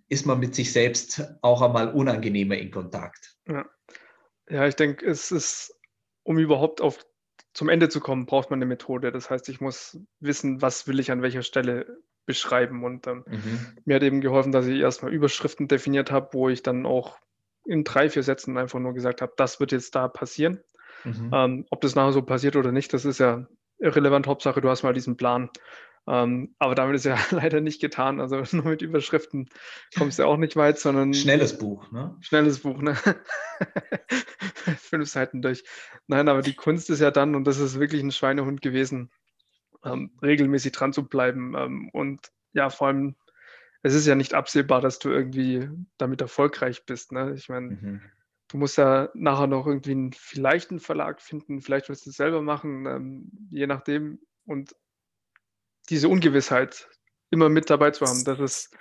[0.08, 3.36] ist man mit sich selbst auch einmal unangenehmer in Kontakt?
[3.46, 3.66] Ja.
[4.48, 5.74] Ja, ich denke, es ist,
[6.22, 7.04] um überhaupt auf,
[7.52, 9.12] zum Ende zu kommen, braucht man eine Methode.
[9.12, 12.84] Das heißt, ich muss wissen, was will ich an welcher Stelle beschreiben.
[12.84, 13.78] Und ähm, mhm.
[13.84, 17.18] mir hat eben geholfen, dass ich erstmal Überschriften definiert habe, wo ich dann auch
[17.64, 20.60] in drei, vier Sätzen einfach nur gesagt habe, das wird jetzt da passieren.
[21.04, 21.30] Mhm.
[21.32, 23.46] Ähm, ob das nachher so passiert oder nicht, das ist ja
[23.78, 24.26] irrelevant.
[24.26, 25.50] Hauptsache, du hast mal diesen Plan.
[26.06, 28.20] Ähm, aber damit ist ja leider nicht getan.
[28.20, 29.48] Also nur mit Überschriften
[29.96, 31.14] kommst du auch nicht weit, sondern.
[31.14, 32.16] Schnelles Buch, ne?
[32.20, 32.96] Schnelles Buch, ne?
[34.78, 35.64] Fünf Seiten durch.
[36.06, 39.10] Nein, aber die Kunst ist ja dann, und das ist wirklich ein Schweinehund gewesen,
[39.84, 41.54] ähm, regelmäßig dran zu bleiben.
[41.56, 43.16] Ähm, und ja, vor allem,
[43.82, 47.12] es ist ja nicht absehbar, dass du irgendwie damit erfolgreich bist.
[47.12, 47.34] Ne?
[47.36, 48.00] Ich meine, mhm.
[48.48, 52.16] du musst ja nachher noch irgendwie einen, vielleicht einen Verlag finden, vielleicht willst du es
[52.16, 54.20] selber machen, ähm, je nachdem.
[54.46, 54.74] Und
[55.90, 56.88] diese Ungewissheit
[57.30, 58.76] immer mit dabei zu haben, das ist,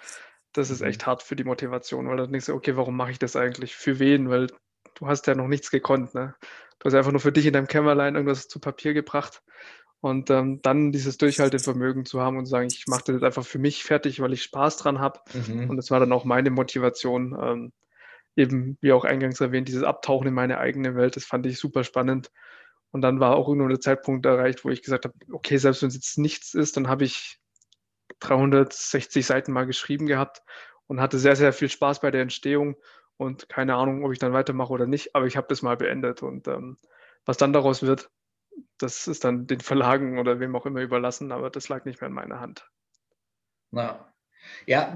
[0.54, 3.20] das ist echt hart für die Motivation, weil dann denkst du, okay, warum mache ich
[3.20, 3.76] das eigentlich?
[3.76, 4.30] Für wen?
[4.30, 4.48] Weil
[4.96, 6.14] du hast ja noch nichts gekonnt.
[6.14, 6.36] Ne?
[6.80, 9.42] Du hast einfach nur für dich in deinem Kämmerlein irgendwas zu Papier gebracht.
[10.02, 13.46] Und ähm, dann dieses Durchhaltevermögen zu haben und zu sagen, ich mache das jetzt einfach
[13.46, 15.22] für mich fertig, weil ich Spaß dran habe.
[15.34, 15.70] Mhm.
[15.70, 17.38] Und das war dann auch meine Motivation.
[17.42, 17.72] Ähm,
[18.36, 21.84] eben, wie auch eingangs erwähnt, dieses Abtauchen in meine eigene Welt, das fand ich super
[21.84, 22.32] spannend.
[22.94, 25.90] Und dann war auch irgendwo der Zeitpunkt erreicht, wo ich gesagt habe, okay, selbst wenn
[25.90, 27.40] es jetzt nichts ist, dann habe ich
[28.20, 30.44] 360 Seiten mal geschrieben gehabt
[30.86, 32.76] und hatte sehr, sehr viel Spaß bei der Entstehung
[33.18, 36.22] und keine Ahnung, ob ich dann weitermache oder nicht, aber ich habe das mal beendet
[36.22, 36.78] und ähm,
[37.26, 38.12] was dann daraus wird,
[38.78, 42.10] das ist dann den Verlagen oder wem auch immer überlassen, aber das lag nicht mehr
[42.10, 42.70] in meiner Hand.
[43.72, 44.14] Na.
[44.68, 44.96] Ja,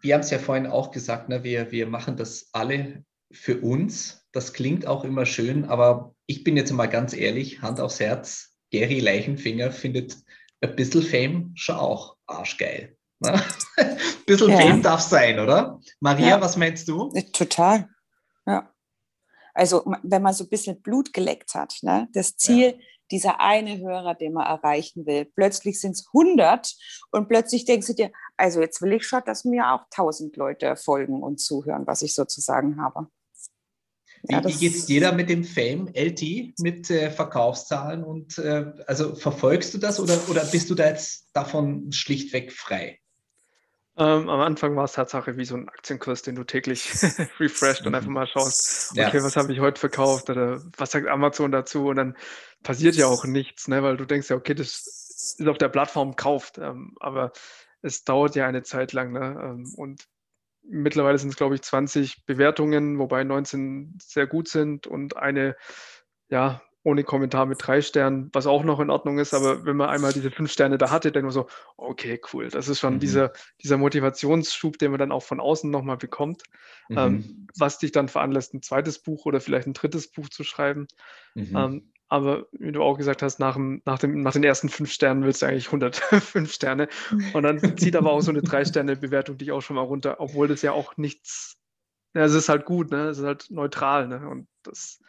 [0.00, 4.26] wir haben es ja vorhin auch gesagt, ne, wir, wir machen das alle für uns.
[4.32, 8.56] Das klingt auch immer schön, aber ich bin jetzt mal ganz ehrlich, Hand aufs Herz,
[8.70, 10.16] Gary Leichenfinger findet
[10.60, 12.96] ein bisschen Fame schon auch arschgeil.
[13.20, 13.42] Ne?
[13.76, 14.58] ein bisschen ja.
[14.58, 15.80] Fame darf sein, oder?
[16.00, 16.40] Maria, ja.
[16.40, 17.10] was meinst du?
[17.32, 17.88] Total.
[18.46, 18.72] Ja.
[19.54, 22.08] Also wenn man so ein bisschen Blut geleckt hat, ne?
[22.12, 22.84] das Ziel, ja.
[23.10, 26.74] dieser eine Hörer, den man erreichen will, plötzlich sind es 100
[27.10, 30.76] und plötzlich denkst du dir, also jetzt will ich schon, dass mir auch 1000 Leute
[30.76, 33.08] folgen und zuhören, was ich sozusagen habe.
[34.22, 38.38] Wie, ja, wie geht es dir da mit dem Fame LT, mit äh, Verkaufszahlen und
[38.38, 43.00] äh, also verfolgst du das oder, oder bist du da jetzt davon schlichtweg frei?
[43.96, 46.90] Ähm, am Anfang war es Tatsache wie so ein Aktienkurs, den du täglich
[47.40, 49.22] refreshed und einfach mal schaust, okay, ja.
[49.22, 52.16] was habe ich heute verkauft oder was sagt Amazon dazu und dann
[52.62, 56.10] passiert ja auch nichts, ne, weil du denkst ja, okay, das ist auf der Plattform
[56.10, 57.32] gekauft, ähm, aber
[57.82, 60.06] es dauert ja eine Zeit lang ne, ähm, und
[60.62, 65.56] Mittlerweile sind es, glaube ich, 20 Bewertungen, wobei 19 sehr gut sind und eine,
[66.28, 69.34] ja, ohne Kommentar mit drei Sternen, was auch noch in Ordnung ist.
[69.34, 72.48] Aber wenn man einmal diese fünf Sterne da hatte, dann nur so, okay, cool.
[72.48, 73.00] Das ist schon mhm.
[73.00, 76.42] dieser, dieser Motivationsschub, den man dann auch von außen nochmal bekommt,
[76.88, 76.98] mhm.
[76.98, 80.86] ähm, was dich dann veranlasst, ein zweites Buch oder vielleicht ein drittes Buch zu schreiben.
[81.34, 81.56] Mhm.
[81.56, 84.90] Ähm, aber wie du auch gesagt hast, nach, dem, nach, dem, nach den ersten fünf
[84.90, 86.88] Sternen willst du eigentlich 105 Sterne.
[87.32, 90.62] Und dann zieht aber auch so eine Drei-Sterne-Bewertung dich auch schon mal runter, obwohl das
[90.62, 91.56] ja auch nichts,
[92.14, 93.10] ja, es ist halt gut, ne?
[93.10, 94.28] Es ist halt neutral, ne?
[94.28, 95.00] Und das,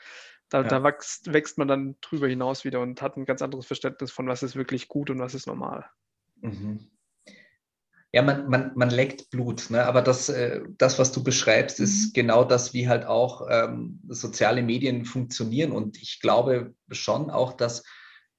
[0.51, 0.67] da, ja.
[0.67, 4.27] da wächst, wächst man dann drüber hinaus wieder und hat ein ganz anderes Verständnis von,
[4.27, 5.85] was ist wirklich gut und was ist normal.
[6.41, 6.91] Mhm
[8.13, 9.85] ja, man, man, man leckt Blut, ne?
[9.85, 12.13] aber das, äh, das, was du beschreibst, ist mhm.
[12.13, 15.71] genau das, wie halt auch ähm, soziale Medien funktionieren.
[15.71, 17.83] Und ich glaube schon auch, dass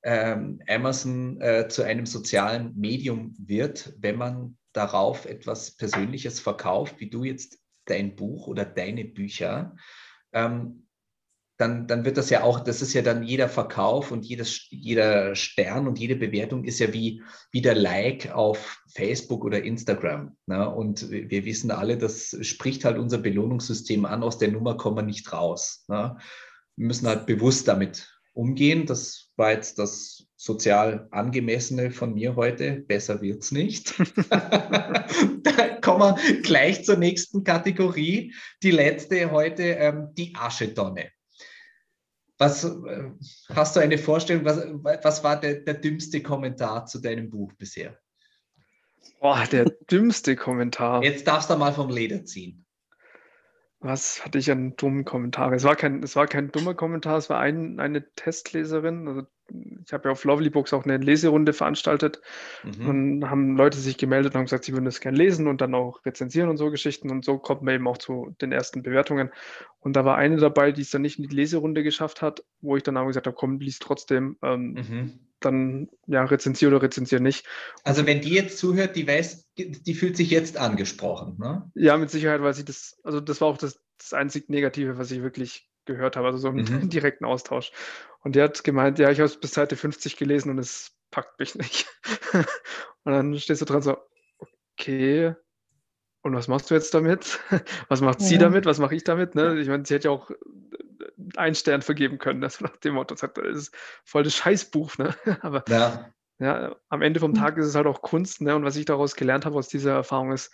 [0.03, 7.09] ähm, Amazon äh, zu einem sozialen Medium wird, wenn man darauf etwas Persönliches verkauft, wie
[7.09, 9.75] du jetzt dein Buch oder deine Bücher.
[10.33, 10.82] Ähm,
[11.59, 15.35] dann, dann wird das ja auch, das ist ja dann jeder Verkauf und jedes, jeder
[15.35, 20.37] Stern und jede Bewertung ist ja wie, wie der Like auf Facebook oder Instagram.
[20.47, 20.69] Ne?
[20.69, 25.03] Und wir wissen alle, das spricht halt unser Belohnungssystem an, aus der Nummer kommen wir
[25.03, 25.85] nicht raus.
[25.89, 26.17] Ne?
[26.77, 28.87] Wir müssen halt bewusst damit umgehen.
[28.87, 32.85] Das war jetzt das sozial angemessene von mir heute.
[32.89, 33.95] Besser wird es nicht.
[34.31, 38.35] da kommen wir gleich zur nächsten Kategorie.
[38.63, 41.11] Die letzte heute, ähm, die Aschetonne.
[42.43, 43.11] Was äh,
[43.55, 44.59] hast du eine Vorstellung, was,
[45.05, 47.97] was war der, der dümmste Kommentar zu deinem Buch bisher?
[49.21, 51.05] Boah, der dümmste Kommentar.
[51.05, 52.67] Jetzt darfst du mal vom Leder ziehen.
[53.79, 55.55] Was hatte ich an dummen Kommentaren?
[55.55, 59.23] Es war kein, es war kein dummer Kommentar, es war ein, eine Testleserin, also
[59.85, 62.21] ich habe ja auf Lovely Books auch eine Leserunde veranstaltet
[62.63, 62.89] mhm.
[62.89, 65.75] und haben Leute sich gemeldet und haben gesagt, sie würden das gerne lesen und dann
[65.75, 69.31] auch rezensieren und so Geschichten und so kommt man eben auch zu den ersten Bewertungen.
[69.81, 72.77] Und da war eine dabei, die es dann nicht in die Leserunde geschafft hat, wo
[72.77, 75.19] ich dann auch gesagt habe, komm, lies trotzdem, ähm, mhm.
[75.41, 77.47] dann ja, rezensier oder rezensier nicht.
[77.85, 81.71] Also wenn die jetzt zuhört, die weiß, die fühlt sich jetzt angesprochen, ne?
[81.75, 85.11] Ja, mit Sicherheit, weil sie das, also das war auch das, das einzig Negative, was
[85.11, 86.89] ich wirklich gehört habe, also so im mhm.
[86.91, 87.73] direkten Austausch.
[88.21, 91.39] Und die hat gemeint, ja, ich habe es bis Seite 50 gelesen und es packt
[91.39, 91.87] mich nicht.
[93.05, 93.97] und dann stehst du dran so,
[94.75, 95.35] okay,
[96.23, 97.41] und was machst du jetzt damit?
[97.89, 98.27] Was macht ja.
[98.27, 98.65] sie damit?
[98.65, 99.35] Was mache ich damit?
[99.35, 99.59] Ne?
[99.59, 100.31] Ich meine, sie hätte ja auch
[101.37, 104.99] einen Stern vergeben können, das nach dem Motto, sagt, das ist voll das Scheißbuch.
[104.99, 105.17] Ne?
[105.41, 106.13] Aber ja.
[106.39, 106.77] ja.
[106.89, 108.41] am Ende vom Tag ist es halt auch Kunst.
[108.41, 108.55] Ne?
[108.55, 110.53] Und was ich daraus gelernt habe aus dieser Erfahrung ist,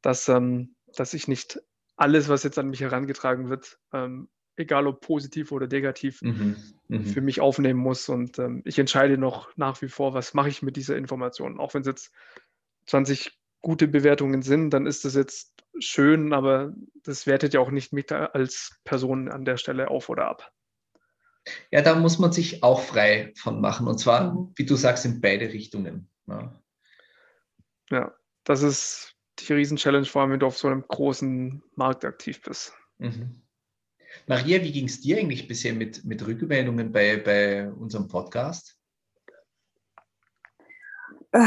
[0.00, 1.60] dass, ähm, dass ich nicht
[1.96, 6.56] alles, was jetzt an mich herangetragen wird, ähm, egal ob positiv oder negativ, mhm.
[6.88, 7.04] Mhm.
[7.04, 8.08] für mich aufnehmen muss.
[8.08, 11.60] Und ähm, ich entscheide noch nach wie vor, was mache ich mit dieser Information.
[11.60, 12.12] Auch wenn es jetzt
[12.86, 17.92] 20 gute Bewertungen sind, dann ist das jetzt schön, aber das wertet ja auch nicht
[17.92, 20.52] mich als Person an der Stelle auf oder ab.
[21.70, 23.86] Ja, da muss man sich auch frei von machen.
[23.86, 24.52] Und zwar, mhm.
[24.56, 26.08] wie du sagst, in beide Richtungen.
[26.26, 26.60] Ja,
[27.90, 28.14] ja
[28.44, 32.74] das ist die Riesen-Challenge, vor allem wenn du auf so einem großen Markt aktiv bist.
[32.98, 33.42] Mhm.
[34.26, 38.76] Maria, wie ging es dir eigentlich bisher mit, mit Rückmeldungen bei, bei unserem Podcast?
[41.32, 41.40] Äh,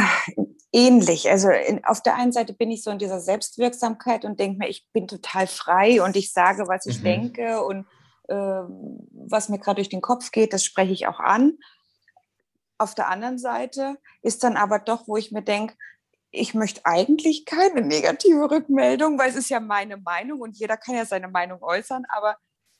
[0.74, 1.30] ähnlich.
[1.30, 4.70] Also in, auf der einen Seite bin ich so in dieser Selbstwirksamkeit und denke mir,
[4.70, 7.04] ich bin total frei und ich sage, was ich mhm.
[7.04, 7.88] denke und
[8.28, 11.58] äh, was mir gerade durch den Kopf geht, das spreche ich auch an.
[12.78, 15.76] Auf der anderen Seite ist dann aber doch, wo ich mir denke,
[16.32, 20.96] ich möchte eigentlich keine negative Rückmeldung, weil es ist ja meine Meinung und jeder kann
[20.96, 22.36] ja seine Meinung äußern, aber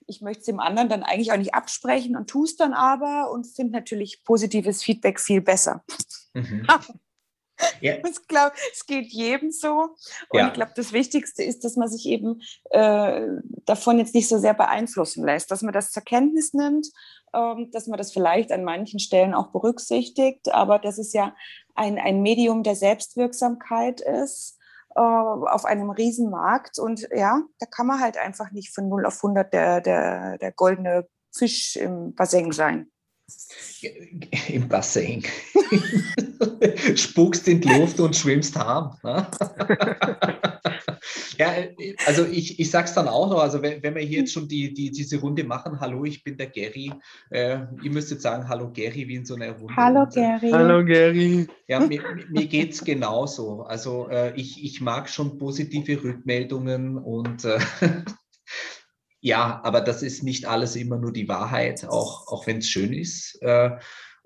[0.08, 3.30] ich möchte es dem anderen dann eigentlich auch nicht absprechen und tue es dann aber
[3.32, 5.84] und finde natürlich positives Feedback viel besser.
[6.34, 6.68] Mhm.
[7.82, 7.96] Ja.
[7.96, 9.96] Ich glaube, es geht jedem so.
[10.30, 10.48] Und ja.
[10.48, 13.22] ich glaube, das Wichtigste ist, dass man sich eben äh,
[13.66, 16.88] davon jetzt nicht so sehr beeinflussen lässt, dass man das zur Kenntnis nimmt,
[17.34, 21.36] ähm, dass man das vielleicht an manchen Stellen auch berücksichtigt, aber dass es ja
[21.74, 24.58] ein, ein Medium der Selbstwirksamkeit ist
[24.98, 26.80] äh, auf einem Riesenmarkt.
[26.80, 30.52] Und ja, da kann man halt einfach nicht von 0 auf 100 der, der, der
[30.52, 32.92] goldene Fisch im Bassin sein.
[34.48, 35.24] Im Bassin.
[36.96, 38.98] Spuckst in die Luft und schwimmst harm.
[41.38, 41.54] Ja,
[42.06, 44.48] also ich, ich sage es dann auch noch, also wenn, wenn wir hier jetzt schon
[44.48, 46.92] die, die, diese Runde machen, hallo, ich bin der Gary.
[47.30, 49.76] Äh, ihr müsstet sagen, hallo Gary, wie in so einer Runde.
[49.76, 50.52] Hallo und, Gary.
[50.52, 51.48] Hallo Gary.
[51.68, 53.64] Ja, mir, mir geht es genauso.
[53.64, 57.60] Also äh, ich, ich mag schon positive Rückmeldungen und äh,
[59.22, 62.94] ja, aber das ist nicht alles immer nur die Wahrheit, auch, auch wenn es schön
[62.94, 63.42] ist.
[63.42, 63.72] Äh,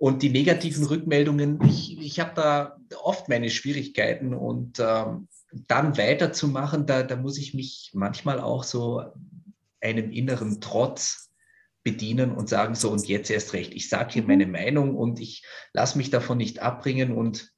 [0.01, 5.27] und die negativen Rückmeldungen, ich, ich habe da oft meine Schwierigkeiten und ähm,
[5.67, 9.03] dann weiterzumachen, da, da muss ich mich manchmal auch so
[9.81, 11.31] einem inneren Trotz
[11.83, 14.27] bedienen und sagen, so und jetzt erst recht, ich sage hier mhm.
[14.27, 15.43] meine Meinung und ich
[15.73, 17.51] lasse mich davon nicht abbringen und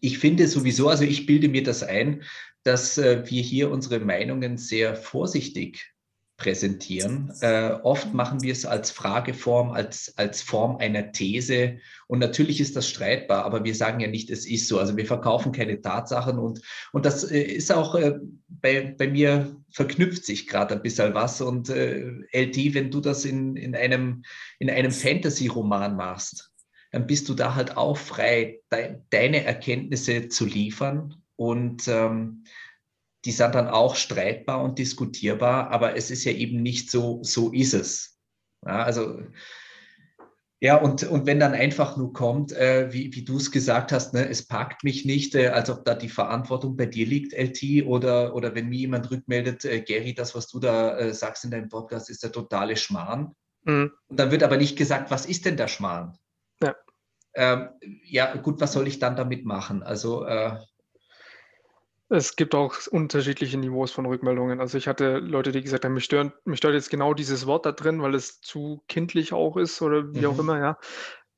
[0.00, 2.22] ich finde sowieso, also ich bilde mir das ein,
[2.62, 5.92] dass äh, wir hier unsere Meinungen sehr vorsichtig
[6.42, 7.32] präsentieren.
[7.40, 11.78] Äh, oft machen wir es als Frageform, als, als Form einer These.
[12.08, 14.80] Und natürlich ist das streitbar, aber wir sagen ja nicht, es ist so.
[14.80, 16.60] Also wir verkaufen keine Tatsachen und,
[16.92, 18.18] und das äh, ist auch äh,
[18.48, 21.40] bei, bei mir verknüpft sich gerade ein bisschen was.
[21.40, 24.24] Und äh, LT, wenn du das in, in einem,
[24.58, 26.50] in einem Fantasy-Roman machst,
[26.90, 31.22] dann bist du da halt auch frei, de, deine Erkenntnisse zu liefern.
[31.36, 32.44] Und ähm,
[33.24, 37.52] die sind dann auch streitbar und diskutierbar, aber es ist ja eben nicht so, so
[37.52, 38.18] ist es.
[38.64, 39.20] Ja, also,
[40.60, 44.14] ja, und, und wenn dann einfach nur kommt, äh, wie, wie du es gesagt hast,
[44.14, 47.84] ne, es packt mich nicht, äh, als ob da die Verantwortung bei dir liegt, LT,
[47.84, 51.50] oder, oder wenn mir jemand rückmeldet, äh, Gary, das, was du da äh, sagst in
[51.50, 53.34] deinem Podcast, ist der totale Schmarrn.
[53.64, 53.92] Mhm.
[54.06, 56.16] Und dann wird aber nicht gesagt, was ist denn der Schmarrn?
[56.62, 56.76] Ja.
[57.34, 57.70] Ähm,
[58.04, 59.82] ja, gut, was soll ich dann damit machen?
[59.82, 60.58] Also, äh,
[62.08, 64.60] es gibt auch unterschiedliche Niveaus von Rückmeldungen.
[64.60, 67.64] Also ich hatte Leute, die gesagt haben, mich, stören, mich stört jetzt genau dieses Wort
[67.64, 70.26] da drin, weil es zu kindlich auch ist oder wie mhm.
[70.26, 70.78] auch immer, ja.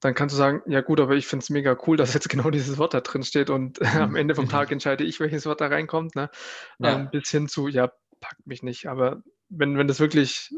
[0.01, 2.51] Dann kannst du sagen, ja gut, aber ich finde es mega cool, dass jetzt genau
[2.51, 4.01] dieses Wort da drin steht und mhm.
[4.01, 6.17] am Ende vom Tag entscheide ich, welches Wort da reinkommt.
[6.17, 6.31] Ne?
[6.79, 6.97] Ja.
[6.97, 8.87] Ähm, bis hin zu, ja, packt mich nicht.
[8.87, 10.53] Aber wenn, wenn das wirklich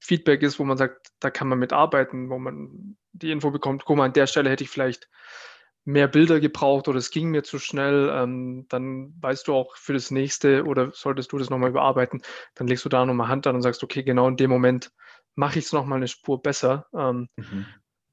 [0.00, 3.96] Feedback ist, wo man sagt, da kann man mitarbeiten, wo man die Info bekommt, guck
[3.96, 5.08] mal, an der Stelle hätte ich vielleicht
[5.84, 9.92] mehr Bilder gebraucht oder es ging mir zu schnell, ähm, dann weißt du auch für
[9.92, 12.22] das nächste oder solltest du das nochmal überarbeiten,
[12.54, 14.92] dann legst du da nochmal Hand an und sagst, okay, genau in dem Moment
[15.34, 17.66] mache ich es nochmal eine Spur besser, ähm, mhm.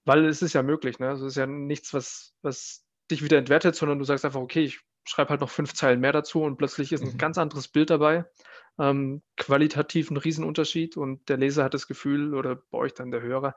[0.05, 1.09] weil es ist ja möglich, ne?
[1.09, 4.63] Also es ist ja nichts, was, was dich wieder entwertet, sondern du sagst einfach, okay,
[4.63, 7.17] ich schreibe halt noch fünf Zeilen mehr dazu und plötzlich ist ein mhm.
[7.17, 8.25] ganz anderes Bild dabei,
[8.79, 13.21] ähm, qualitativ ein Riesenunterschied und der Leser hat das Gefühl oder bei euch dann der
[13.21, 13.55] Hörer,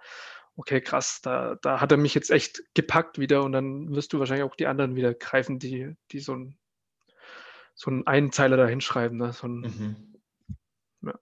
[0.56, 4.18] okay, krass, da, da hat er mich jetzt echt gepackt wieder und dann wirst du
[4.18, 6.58] wahrscheinlich auch die anderen wieder greifen, die, die so ein
[7.74, 9.18] so einen Einzeiler da hinschreiben.
[9.18, 9.32] Ne?
[9.32, 10.14] So mhm.
[11.02, 11.14] ja.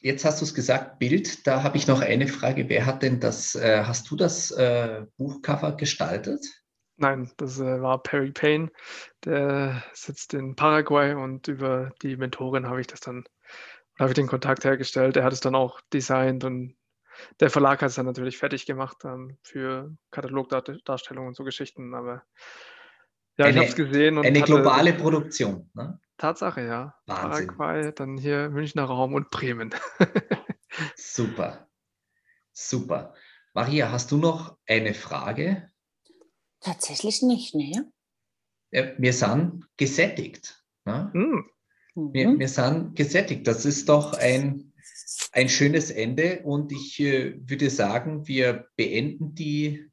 [0.00, 1.46] Jetzt hast du es gesagt, Bild.
[1.46, 2.68] Da habe ich noch eine Frage.
[2.68, 6.44] Wer hat denn das, äh, hast du das äh, Buchcover gestaltet?
[6.96, 8.70] Nein, das äh, war Perry Payne.
[9.24, 13.24] Der sitzt in Paraguay und über die Mentorin habe ich das dann,
[13.98, 15.16] habe ich den Kontakt hergestellt.
[15.16, 16.76] Er hat es dann auch designt und
[17.40, 22.22] der Verlag hat es dann natürlich fertig gemacht ähm, für Katalogdarstellungen und so Geschichten, aber
[23.38, 24.18] ja, eine, ich habe es gesehen.
[24.18, 25.70] eine globale Produktion.
[25.74, 26.00] Ne?
[26.16, 26.94] Tatsache, ja.
[27.06, 27.48] Wahnsinn.
[27.48, 29.74] Paraguay, dann hier Münchner Raum und Bremen.
[30.96, 31.68] Super.
[32.52, 33.14] Super.
[33.52, 35.70] Maria, hast du noch eine Frage?
[36.60, 37.92] Tatsächlich nicht, ne?
[38.70, 40.62] Wir sind gesättigt.
[40.84, 41.10] Ne?
[41.12, 41.50] Mhm.
[41.94, 43.46] Wir, wir sind gesättigt.
[43.46, 44.72] Das ist doch ein
[45.32, 49.90] ein schönes Ende und ich äh, würde sagen, wir beenden die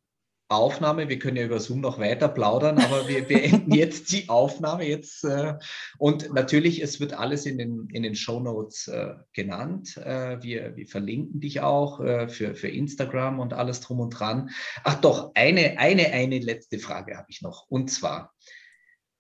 [0.54, 1.10] Aufnahme.
[1.10, 5.24] Wir können ja über Zoom noch weiter plaudern, aber wir beenden jetzt die Aufnahme jetzt.
[5.24, 5.56] Äh,
[5.98, 9.98] und natürlich, es wird alles in den, in den Show Notes äh, genannt.
[9.98, 14.50] Äh, wir, wir verlinken dich auch äh, für, für Instagram und alles drum und dran.
[14.84, 17.66] Ach doch, eine, eine, eine letzte Frage habe ich noch.
[17.70, 18.34] Und zwar,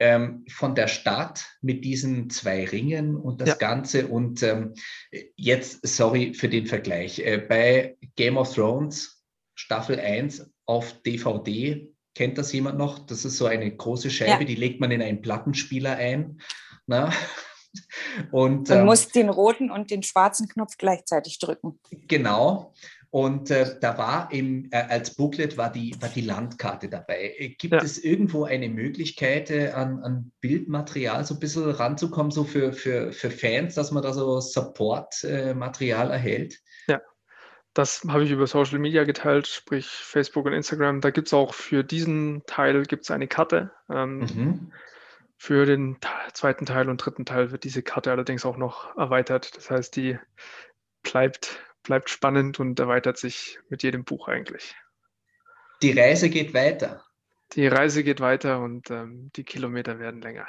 [0.04, 3.56] ähm, von der Stadt mit diesen zwei Ringen und das ja.
[3.56, 4.08] Ganze.
[4.08, 4.74] Und ähm,
[5.38, 9.24] jetzt, sorry für den Vergleich, äh, bei Game of Thrones
[9.56, 12.99] Staffel 1 auf DVD kennt das jemand noch?
[13.06, 14.47] Das ist so eine große Scheibe, ja.
[14.47, 16.41] die legt man in einen Plattenspieler ein.
[16.86, 17.12] Na?
[18.32, 21.80] Und, Man ähm, muss den roten und den schwarzen Knopf gleichzeitig drücken.
[21.89, 22.72] Genau.
[23.14, 27.36] Und äh, da war im, äh, als Booklet war die, war die Landkarte dabei.
[27.38, 27.80] Äh, gibt ja.
[27.80, 33.11] es irgendwo eine Möglichkeit, äh, an, an, Bildmaterial so ein bisschen ranzukommen, so für, für,
[33.11, 36.57] für Fans, dass man da so Support-Material erhält?
[36.88, 37.01] Ja,
[37.76, 40.99] das habe ich über Social Media geteilt, sprich Facebook und Instagram.
[40.99, 43.70] Da gibt es auch für diesen Teil gibt's eine Karte.
[43.91, 44.72] Ähm, mhm.
[45.38, 45.97] Für den
[46.34, 49.55] zweiten Teil und dritten Teil wird diese Karte allerdings auch noch erweitert.
[49.55, 50.18] Das heißt, die
[51.03, 54.75] bleibt bleibt spannend und erweitert sich mit jedem Buch eigentlich.
[55.81, 57.03] Die Reise geht weiter.
[57.53, 60.47] Die Reise geht weiter und ähm, die Kilometer werden länger.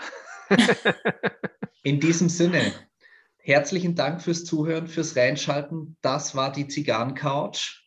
[1.82, 2.72] In diesem Sinne,
[3.38, 5.96] herzlichen Dank fürs Zuhören, fürs Reinschalten.
[6.00, 7.82] Das war die Zigarrencouch.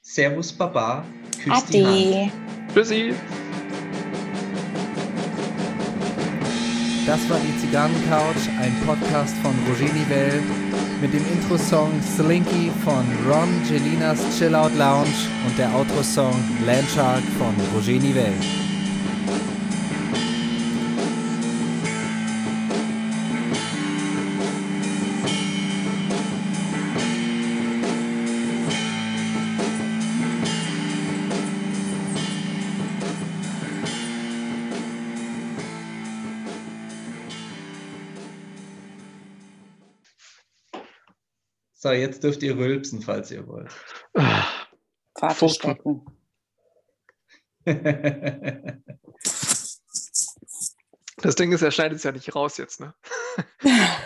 [0.00, 1.04] Servus Baba.
[1.42, 1.72] Küss Adi.
[1.72, 2.74] die Hand.
[2.74, 3.14] Tschüssi.
[7.06, 10.42] Das war die Zigarrencouch, ein Podcast von Roger Nivelle
[11.00, 15.08] mit dem Intro-Song Slinky von Ron Gelinas Chill Out Lounge
[15.46, 16.34] und der Outro-Song
[16.66, 18.69] Landshark von Roger Nivelle.
[41.94, 43.70] Jetzt dürft ihr rülpsen, falls ihr wollt.
[45.16, 46.04] Pfade stecken.
[51.22, 52.94] Das Ding ist, er schneidet es ja nicht raus jetzt, ne?